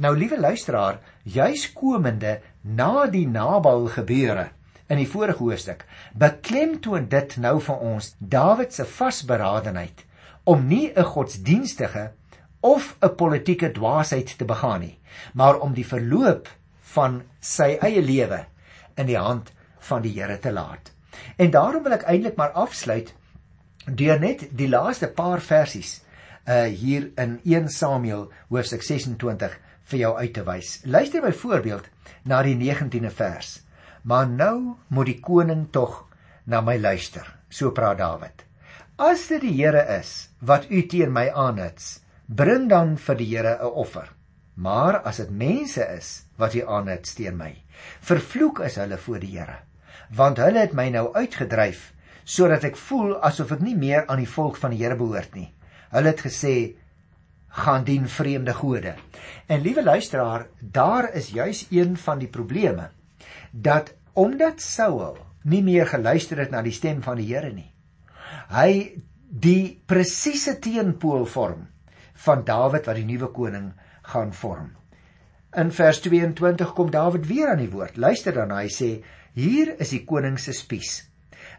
Nou 0.00 0.12
liewe 0.16 0.38
luisteraar, 0.40 1.00
juis 1.24 1.66
komende 1.72 2.40
na 2.62 3.06
die 3.08 3.26
Nabal 3.26 3.88
gebeure 3.92 4.50
in 4.92 5.00
die 5.00 5.08
vorige 5.08 5.42
hoofstuk, 5.42 5.84
beklemtoon 6.14 7.08
dit 7.10 7.36
nou 7.42 7.56
vir 7.64 7.80
ons 7.90 8.12
Dawid 8.20 8.76
se 8.76 8.84
vasberadenheid 8.84 10.04
om 10.44 10.66
nie 10.68 10.92
'n 10.94 11.04
godsdienstige 11.04 12.12
of 12.60 12.96
'n 13.02 13.16
politieke 13.16 13.72
dwaasheid 13.72 14.38
te 14.38 14.44
begaan 14.44 14.80
nie, 14.80 14.98
maar 15.34 15.60
om 15.60 15.74
die 15.74 15.86
verloop 15.86 16.48
van 16.94 17.22
sy 17.40 17.78
eie 17.80 18.02
lewe 18.02 18.46
in 18.96 19.06
die 19.06 19.18
hand 19.18 19.52
van 19.78 20.02
die 20.02 20.12
Here 20.12 20.38
te 20.38 20.52
laat. 20.52 20.92
En 21.36 21.50
daarom 21.50 21.82
wil 21.82 21.92
ek 21.92 22.02
eintlik 22.02 22.36
maar 22.36 22.50
afsluit 22.50 23.14
deur 23.86 24.18
net 24.20 24.48
die 24.50 24.68
laaste 24.68 25.08
paar 25.08 25.40
versies 25.40 26.00
uh 26.46 26.66
hier 26.70 27.10
in 27.18 27.38
1 27.44 27.68
Samuel 27.70 28.28
hoofstuk 28.50 28.82
26 28.82 29.54
vir 29.90 29.98
jou 29.98 30.12
uit 30.18 30.32
te 30.34 30.42
wys. 30.46 30.80
Luister 30.84 31.22
byvoorbeeld 31.22 31.88
na 32.24 32.42
die 32.42 32.56
19de 32.58 33.10
vers. 33.10 33.60
Maar 34.02 34.28
nou 34.28 34.76
moet 34.88 35.06
die 35.06 35.20
koning 35.20 35.66
tog 35.70 36.04
na 36.46 36.60
my 36.60 36.76
luister, 36.78 37.26
so 37.50 37.72
praat 37.74 37.98
Dawid. 37.98 38.44
As 38.98 39.26
dit 39.28 39.42
die 39.42 39.54
Here 39.58 39.82
is 39.98 40.28
wat 40.40 40.70
u 40.70 40.82
teen 40.86 41.12
my 41.12 41.26
aanhits, 41.34 42.00
bring 42.26 42.68
dan 42.70 42.96
vir 42.96 43.16
die 43.16 43.26
Here 43.34 43.58
'n 43.58 43.72
offer. 43.74 44.12
Maar 44.54 45.02
as 45.02 45.16
dit 45.16 45.30
mense 45.30 45.82
is 45.96 46.24
wat 46.36 46.54
u 46.54 46.62
aanhits 46.66 47.14
teen 47.14 47.36
my, 47.36 47.54
vervloek 48.00 48.60
is 48.60 48.76
hulle 48.76 48.96
voor 48.96 49.18
die 49.18 49.38
Here, 49.38 49.58
want 50.10 50.38
hulle 50.38 50.58
het 50.58 50.72
my 50.72 50.88
nou 50.88 51.12
uitgedryf 51.14 51.92
sodat 52.26 52.64
ek 52.66 52.78
voel 52.88 53.14
asof 53.24 53.54
ek 53.54 53.62
nie 53.62 53.76
meer 53.78 54.04
aan 54.10 54.18
die 54.18 54.30
volk 54.30 54.58
van 54.58 54.74
die 54.74 54.82
Here 54.82 54.98
behoort 54.98 55.36
nie. 55.38 55.46
Hulle 55.94 56.10
het 56.10 56.24
gesê 56.26 56.56
gaan 57.56 57.86
dien 57.86 58.08
vreemde 58.10 58.52
gode. 58.52 58.96
En 59.46 59.62
liewe 59.62 59.84
luisteraar, 59.84 60.48
daar 60.60 61.12
is 61.14 61.30
juis 61.32 61.66
een 61.70 61.96
van 61.96 62.18
die 62.18 62.28
probleme 62.28 62.90
dat 63.52 63.94
omdat 64.12 64.60
Saul 64.60 65.16
nie 65.44 65.62
meer 65.62 65.86
geluister 65.86 66.40
het 66.42 66.50
na 66.50 66.62
die 66.62 66.74
stem 66.74 67.00
van 67.04 67.16
die 67.20 67.28
Here 67.30 67.52
nie, 67.52 67.70
hy 68.50 68.98
die 69.30 69.78
presiese 69.86 70.58
teenpool 70.60 71.24
vorm 71.30 71.66
van 72.26 72.44
Dawid 72.44 72.88
wat 72.88 72.98
die 72.98 73.06
nuwe 73.06 73.30
koning 73.32 73.70
gaan 74.12 74.32
vorm. 74.32 74.72
In 75.56 75.70
vers 75.72 76.00
22 76.04 76.72
kom 76.76 76.90
Dawid 76.92 77.26
weer 77.28 77.52
aan 77.52 77.62
die 77.62 77.70
woord. 77.72 77.96
Luister 77.96 78.34
dan, 78.34 78.52
hy 78.52 78.68
sê: 78.68 78.90
"Hier 79.32 79.76
is 79.80 79.92
die 79.94 80.04
koning 80.04 80.38
se 80.40 80.52
spies. 80.52 81.06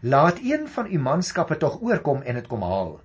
Laat 0.01 0.39
een 0.43 0.67
van 0.67 0.87
u 0.91 0.99
manskappe 0.99 1.57
tog 1.57 1.81
oorkom 1.81 2.21
en 2.21 2.35
dit 2.35 2.47
kom 2.47 2.61
haal." 2.61 2.99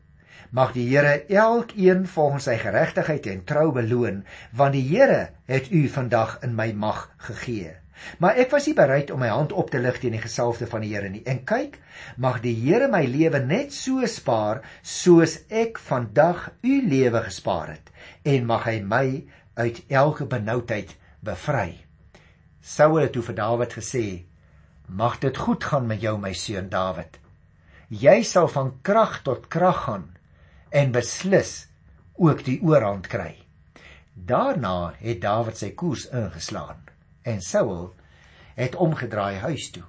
Mag 0.53 0.73
die 0.73 0.89
Here 0.91 1.25
elkeen 1.29 2.07
volgens 2.07 2.45
sy 2.45 2.59
geregtigheid 2.61 3.27
en 3.27 3.45
trou 3.45 3.71
beloon, 3.73 4.25
want 4.53 4.73
die 4.77 4.85
Here 4.85 5.31
het 5.49 5.71
u 5.73 5.89
vandag 5.89 6.39
in 6.45 6.55
my 6.55 6.73
mag 6.73 7.07
gegee. 7.17 7.73
Maar 8.19 8.39
ek 8.43 8.51
was 8.53 8.67
nie 8.69 8.75
bereid 8.77 9.11
om 9.15 9.21
my 9.23 9.31
hand 9.33 9.53
op 9.53 9.71
te 9.73 9.81
lig 9.81 9.99
teen 10.03 10.17
die 10.17 10.23
gesalfde 10.23 10.67
van 10.69 10.85
die 10.85 10.91
Here 10.95 11.09
nie. 11.09 11.23
En 11.25 11.43
kyk, 11.49 11.79
mag 12.17 12.41
die 12.45 12.55
Here 12.59 12.89
my 12.93 13.05
lewe 13.09 13.41
net 13.45 13.73
so 13.73 14.05
spaar 14.07 14.63
soos 14.83 15.39
ek 15.49 15.81
vandag 15.81 16.51
u 16.61 16.81
lewe 16.89 17.23
gespaar 17.29 17.77
het 17.77 17.93
en 18.29 18.47
mag 18.47 18.67
hy 18.69 18.77
my 18.85 19.07
uit 19.55 19.83
elke 19.89 20.27
benoudheid 20.27 20.93
bevry. 21.25 21.79
Saul 22.61 23.01
het 23.03 23.13
toe 23.15 23.23
vir 23.27 23.39
Dawid 23.39 23.75
gesê: 23.79 24.05
"Mag 24.93 25.19
dit 25.19 25.37
goed 25.37 25.65
gaan 25.65 25.87
met 25.87 26.01
jou 26.01 26.19
my 26.21 26.33
seun 26.33 26.69
Dawid. 26.69 27.19
Jy 27.89 28.23
sal 28.23 28.49
van 28.49 28.75
krag 28.83 29.23
tot 29.23 29.49
krag 29.49 29.85
gaan 29.85 30.17
en 30.71 30.93
beslis 30.93 31.69
ook 32.15 32.45
die 32.45 32.59
oorhand 32.61 33.07
kry. 33.07 33.37
Daarna 34.13 34.93
het 34.99 35.21
Dawid 35.21 35.57
sy 35.57 35.71
koers 35.73 36.05
ingeslaan 36.13 36.85
en 37.23 37.41
Saul 37.41 37.95
het 38.55 38.77
omgedraai 38.77 39.39
huis 39.41 39.71
toe. 39.71 39.85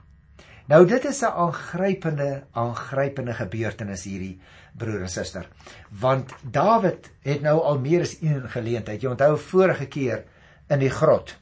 Nou 0.72 0.86
dit 0.88 1.06
is 1.06 1.22
'n 1.22 1.36
aangrypende 1.36 2.44
aangrypende 2.52 3.34
gebeurtenis 3.34 4.04
hierdie 4.04 4.39
broer 4.78 5.02
en 5.02 5.10
suster. 5.10 5.50
Want 5.89 6.32
Dawid 6.42 7.12
het 7.22 7.42
nou 7.42 7.60
al 7.62 7.80
meer 7.80 8.02
as 8.02 8.22
een 8.22 8.50
geleentheid. 8.50 9.02
Jy 9.02 9.10
onthou 9.10 9.38
vorige 9.38 9.86
keer 9.86 10.24
in 10.70 10.80
die 10.80 10.89
grot 10.89 11.38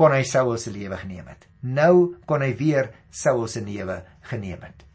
kon 0.00 0.14
hy 0.16 0.22
Saul 0.24 0.56
se 0.56 0.72
lewe 0.72 0.96
geneem 0.96 1.26
het. 1.28 1.42
Nou 1.60 2.16
kon 2.24 2.40
hy 2.40 2.54
weer 2.56 2.88
Saul 3.12 3.44
se 3.52 3.60
lewe 3.60 3.98
geneem 4.30 4.62
het. 4.64 4.86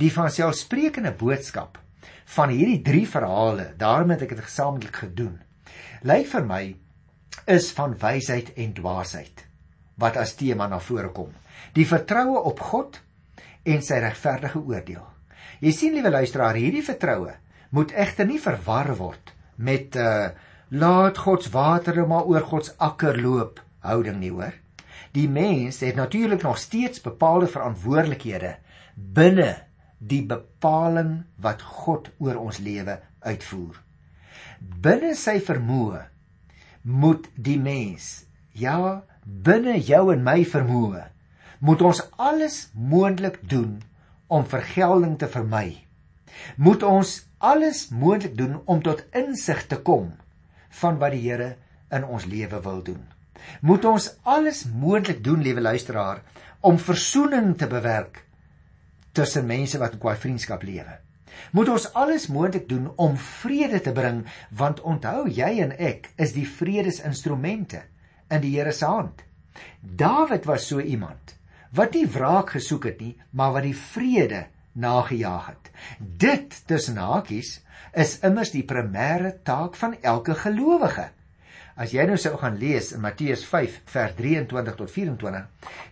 Die 0.00 0.08
van 0.12 0.30
selfsprekende 0.32 1.12
boodskap 1.12 1.76
van 2.32 2.48
hierdie 2.48 2.80
drie 2.82 3.04
verhale, 3.04 3.74
daarom 3.76 4.14
het 4.14 4.24
ek 4.24 4.32
dit 4.32 4.46
gesamentlik 4.46 5.02
gedoen. 5.02 5.36
Lyk 6.08 6.30
vir 6.30 6.46
my 6.48 6.62
is 7.50 7.68
van 7.76 7.92
wysheid 8.00 8.54
en 8.56 8.72
dwaasheid 8.72 9.44
wat 10.00 10.16
as 10.18 10.32
tema 10.34 10.66
na 10.66 10.80
vore 10.82 11.12
kom. 11.14 11.28
Die 11.76 11.86
vertroue 11.86 12.40
op 12.48 12.62
God 12.72 12.96
en 13.68 13.84
sy 13.84 14.00
regverdige 14.02 14.58
oordeel. 14.64 15.04
Jy 15.60 15.72
sien 15.76 15.94
liewe 15.94 16.10
luisteraar, 16.10 16.56
hierdie 16.56 16.82
vertroue 16.82 17.36
moet 17.74 17.92
egter 17.92 18.26
nie 18.26 18.40
verwar 18.40 18.94
word 18.96 19.36
met 19.60 20.00
uh 20.00 20.32
laat 20.74 21.18
God 21.20 21.44
se 21.44 21.50
water 21.52 22.00
maar 22.08 22.24
oor 22.26 22.42
God 22.48 22.66
se 22.66 22.72
akker 22.82 23.20
loop 23.20 23.60
houding 23.84 24.20
nie 24.20 24.32
hoor. 24.32 24.54
Die 25.14 25.28
mens 25.28 25.80
het 25.84 25.96
natuurlik 25.96 26.42
nog 26.42 26.58
steeds 26.58 27.00
bepaalde 27.00 27.46
verantwoordelikhede 27.46 28.56
binne 28.94 29.52
die 29.98 30.22
bepaling 30.26 31.24
wat 31.40 31.62
God 31.62 32.10
oor 32.18 32.40
ons 32.40 32.58
lewe 32.58 32.98
uitvoer. 33.24 33.78
Binne 34.58 35.14
sy 35.18 35.38
vermoë 35.44 36.04
moet 36.84 37.28
die 37.40 37.58
mens, 37.60 38.24
ja, 38.52 39.04
binne 39.24 39.78
jou 39.80 40.10
en 40.12 40.24
my 40.24 40.42
vermoë, 40.44 41.06
moet 41.64 41.82
ons 41.82 42.02
alles 42.20 42.68
moontlik 42.74 43.40
doen 43.48 43.78
om 44.28 44.44
vergelding 44.44 45.16
te 45.18 45.28
vermy. 45.32 45.86
Moet 46.56 46.82
ons 46.84 47.16
alles 47.38 47.86
moontlik 47.94 48.36
doen 48.36 48.60
om 48.66 48.82
tot 48.82 49.04
insig 49.16 49.64
te 49.70 49.78
kom 49.80 50.12
van 50.82 50.98
wat 51.00 51.14
die 51.14 51.24
Here 51.24 51.54
in 51.94 52.04
ons 52.04 52.26
lewe 52.28 52.60
wil 52.60 52.82
doen. 52.84 53.13
Moet 53.60 53.84
ons 53.84 54.10
alles 54.22 54.64
moontlik 54.64 55.24
doen, 55.24 55.42
liewe 55.42 55.60
luisteraar, 55.60 56.22
om 56.60 56.78
verzoening 56.78 57.56
te 57.58 57.66
bewerk 57.66 58.22
tussen 59.14 59.46
mense 59.46 59.78
wat 59.78 59.94
in 59.94 60.02
kwaai 60.02 60.16
vriendskap 60.18 60.64
lewe. 60.66 60.98
Moet 61.54 61.70
ons 61.70 61.86
alles 61.98 62.26
moontlik 62.30 62.68
doen 62.68 62.90
om 62.96 63.16
vrede 63.16 63.80
te 63.82 63.92
bring, 63.92 64.24
want 64.50 64.82
onthou 64.82 65.28
jy 65.28 65.50
en 65.64 65.74
ek 65.78 66.10
is 66.16 66.34
die 66.34 66.46
vredesinstrumente 66.48 67.82
in 68.30 68.42
die 68.42 68.54
Here 68.56 68.72
se 68.72 68.86
hand. 68.90 69.22
Dawid 69.80 70.46
was 70.50 70.66
so 70.68 70.80
iemand 70.80 71.36
wat 71.74 71.96
nie 71.96 72.06
wraak 72.06 72.52
gesoek 72.54 72.84
het 72.86 73.00
nie, 73.02 73.16
maar 73.34 73.56
wat 73.56 73.64
die 73.66 73.74
vrede 73.74 74.44
nagejaag 74.78 75.48
het. 75.50 75.70
Dit 75.98 76.60
tussen 76.70 77.00
hakies 77.02 77.56
is 77.98 78.20
immers 78.26 78.52
die 78.54 78.62
primêre 78.66 79.32
taak 79.42 79.74
van 79.78 79.96
elke 80.02 80.36
gelowige. 80.38 81.08
As 81.74 81.90
jy 81.90 82.04
nou 82.06 82.14
sou 82.20 82.36
gaan 82.38 82.54
lees 82.60 82.92
in 82.94 83.02
Matteus 83.02 83.42
5 83.50 83.80
vers 83.90 84.12
23 84.14 84.76
tot 84.78 84.90
24, 84.90 85.46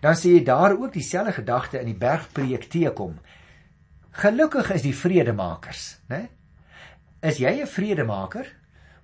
dan 0.05 0.19
sien 0.19 0.37
jy 0.37 0.45
daar 0.47 0.77
ook 0.77 0.93
dieselfde 0.95 1.35
gedagte 1.41 1.81
in 1.81 1.91
die 1.91 1.99
bergpreek 1.99 2.69
teekom. 2.71 3.17
Gelukkig 4.23 4.71
is 4.77 4.85
die 4.87 4.95
vredemakers, 4.95 5.97
né? 6.13 6.29
Is 7.23 7.39
jy 7.39 7.63
'n 7.63 7.67
vredemaker? 7.67 8.47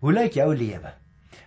Hoe 0.00 0.12
lyk 0.12 0.34
jou 0.34 0.54
lewe? 0.54 0.92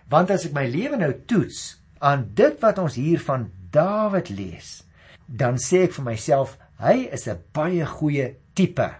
Want 0.08 0.30
as 0.30 0.44
ek 0.44 0.52
my 0.52 0.66
lewe 0.66 0.96
nou 0.96 1.12
toets 1.26 1.80
aan 2.00 2.30
dit 2.34 2.60
wat 2.60 2.78
ons 2.78 2.94
hier 2.94 3.20
van 3.20 3.50
Dawid 3.70 4.28
lees, 4.28 4.84
dan 5.26 5.56
sê 5.56 5.84
ek 5.84 5.92
vir 5.92 6.04
myself, 6.04 6.58
hy 6.78 7.08
is 7.12 7.26
'n 7.28 7.40
baie 7.52 7.86
goeie 7.86 8.36
tipe. 8.54 8.90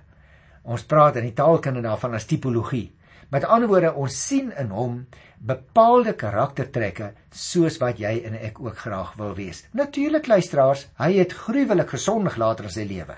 Ons 0.64 0.84
praat 0.84 1.16
in 1.16 1.24
die 1.24 1.34
taalkunde 1.34 1.82
daarvan 1.82 2.14
as 2.14 2.24
tipologie. 2.24 2.92
Met 3.32 3.46
ander 3.48 3.68
woorde, 3.70 3.94
ons 3.96 4.16
sien 4.28 4.50
in 4.60 4.72
hom 4.76 4.96
bepaalde 5.40 6.12
karaktertrekke 6.20 7.12
soos 7.32 7.78
wat 7.80 8.00
jy 8.02 8.10
en 8.28 8.34
ek 8.36 8.58
ook 8.60 8.76
graag 8.84 9.14
wil 9.16 9.32
wees. 9.38 9.62
Natuurlik 9.72 10.26
luisteraars, 10.28 10.84
hy 11.00 11.14
het 11.16 11.32
gruwelik 11.32 11.94
gesondig 11.94 12.36
later 12.36 12.68
in 12.68 12.74
sy 12.74 12.84
lewe. 12.90 13.16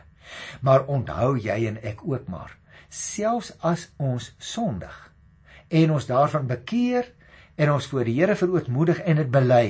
Maar 0.62 0.86
onthou 0.86 1.34
jy 1.42 1.56
en 1.66 1.80
ek 1.82 2.04
ook 2.06 2.28
maar, 2.30 2.52
selfs 2.88 3.50
as 3.58 3.88
ons 3.98 4.30
sondig 4.38 4.94
en 5.74 5.90
ons 5.96 6.06
daarvan 6.06 6.46
bekeer 6.46 7.08
en 7.58 7.72
ons 7.72 7.86
voor 7.90 8.06
die 8.06 8.14
Here 8.14 8.36
verootmoedig 8.38 9.00
en 9.02 9.18
dit 9.18 9.30
bely, 9.32 9.68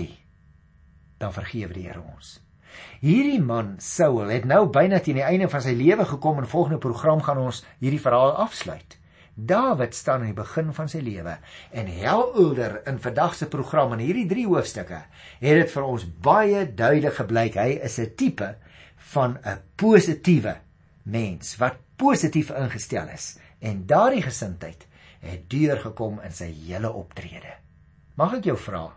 dan 1.22 1.32
vergewe 1.32 1.72
die 1.72 1.86
Here 1.86 2.02
ons. 2.02 2.34
Hierdie 3.00 3.40
man 3.40 3.78
Saul 3.80 4.28
het 4.28 4.44
nou 4.50 4.66
byna 4.68 5.00
teen 5.00 5.22
die 5.22 5.24
einde 5.24 5.48
van 5.48 5.64
sy 5.64 5.72
lewe 5.78 6.04
gekom 6.10 6.42
en 6.42 6.50
volgende 6.50 6.82
program 6.82 7.22
gaan 7.24 7.40
ons 7.46 7.62
hierdie 7.80 8.02
verhaal 8.02 8.34
afsluit. 8.44 8.98
Dawid 9.34 9.94
staan 9.94 10.20
aan 10.20 10.30
die 10.30 10.36
begin 10.36 10.70
van 10.74 10.88
sy 10.88 11.00
lewe 11.02 11.38
en 11.74 11.88
Helder 11.90 12.76
in 12.86 13.00
vandag 13.02 13.34
se 13.34 13.48
program 13.50 13.96
in 13.96 14.04
hierdie 14.04 14.28
drie 14.30 14.46
hoofstukke 14.46 15.00
het 15.40 15.56
dit 15.58 15.72
vir 15.72 15.86
ons 15.86 16.04
baie 16.22 16.60
duidelik 16.70 17.16
gebleik 17.18 17.58
hy 17.58 17.80
is 17.82 17.98
'n 17.98 18.14
tipe 18.14 18.54
van 19.14 19.38
'n 19.42 19.58
positiewe 19.76 20.54
mens 21.02 21.56
wat 21.56 21.82
positief 21.96 22.50
ingestel 22.50 23.08
is 23.08 23.38
en 23.60 23.86
daardie 23.86 24.22
gesindheid 24.22 24.86
het 25.20 25.50
deurgekom 25.50 26.20
in 26.20 26.32
sy 26.32 26.52
hele 26.52 26.92
optrede. 26.92 27.58
Mag 28.14 28.34
ek 28.34 28.44
jou 28.44 28.56
vra 28.56 28.92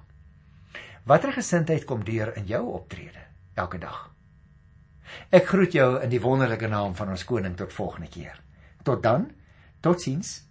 watter 1.07 1.31
gesindheid 1.33 1.85
kom 1.85 2.03
deur 2.03 2.35
in 2.37 2.45
jou 2.45 2.63
optrede 2.73 3.23
elke 3.55 3.79
dag? 3.79 4.11
Ek 5.31 5.47
groet 5.47 5.73
jou 5.73 6.01
in 6.03 6.09
die 6.09 6.21
wonderlike 6.21 6.67
naam 6.67 6.95
van 6.95 7.09
ons 7.09 7.23
koning 7.25 7.55
tot 7.55 7.73
volgende 7.73 8.09
keer. 8.09 8.41
Tot 8.83 9.03
dan 9.03 9.31
Totins, 9.81 10.46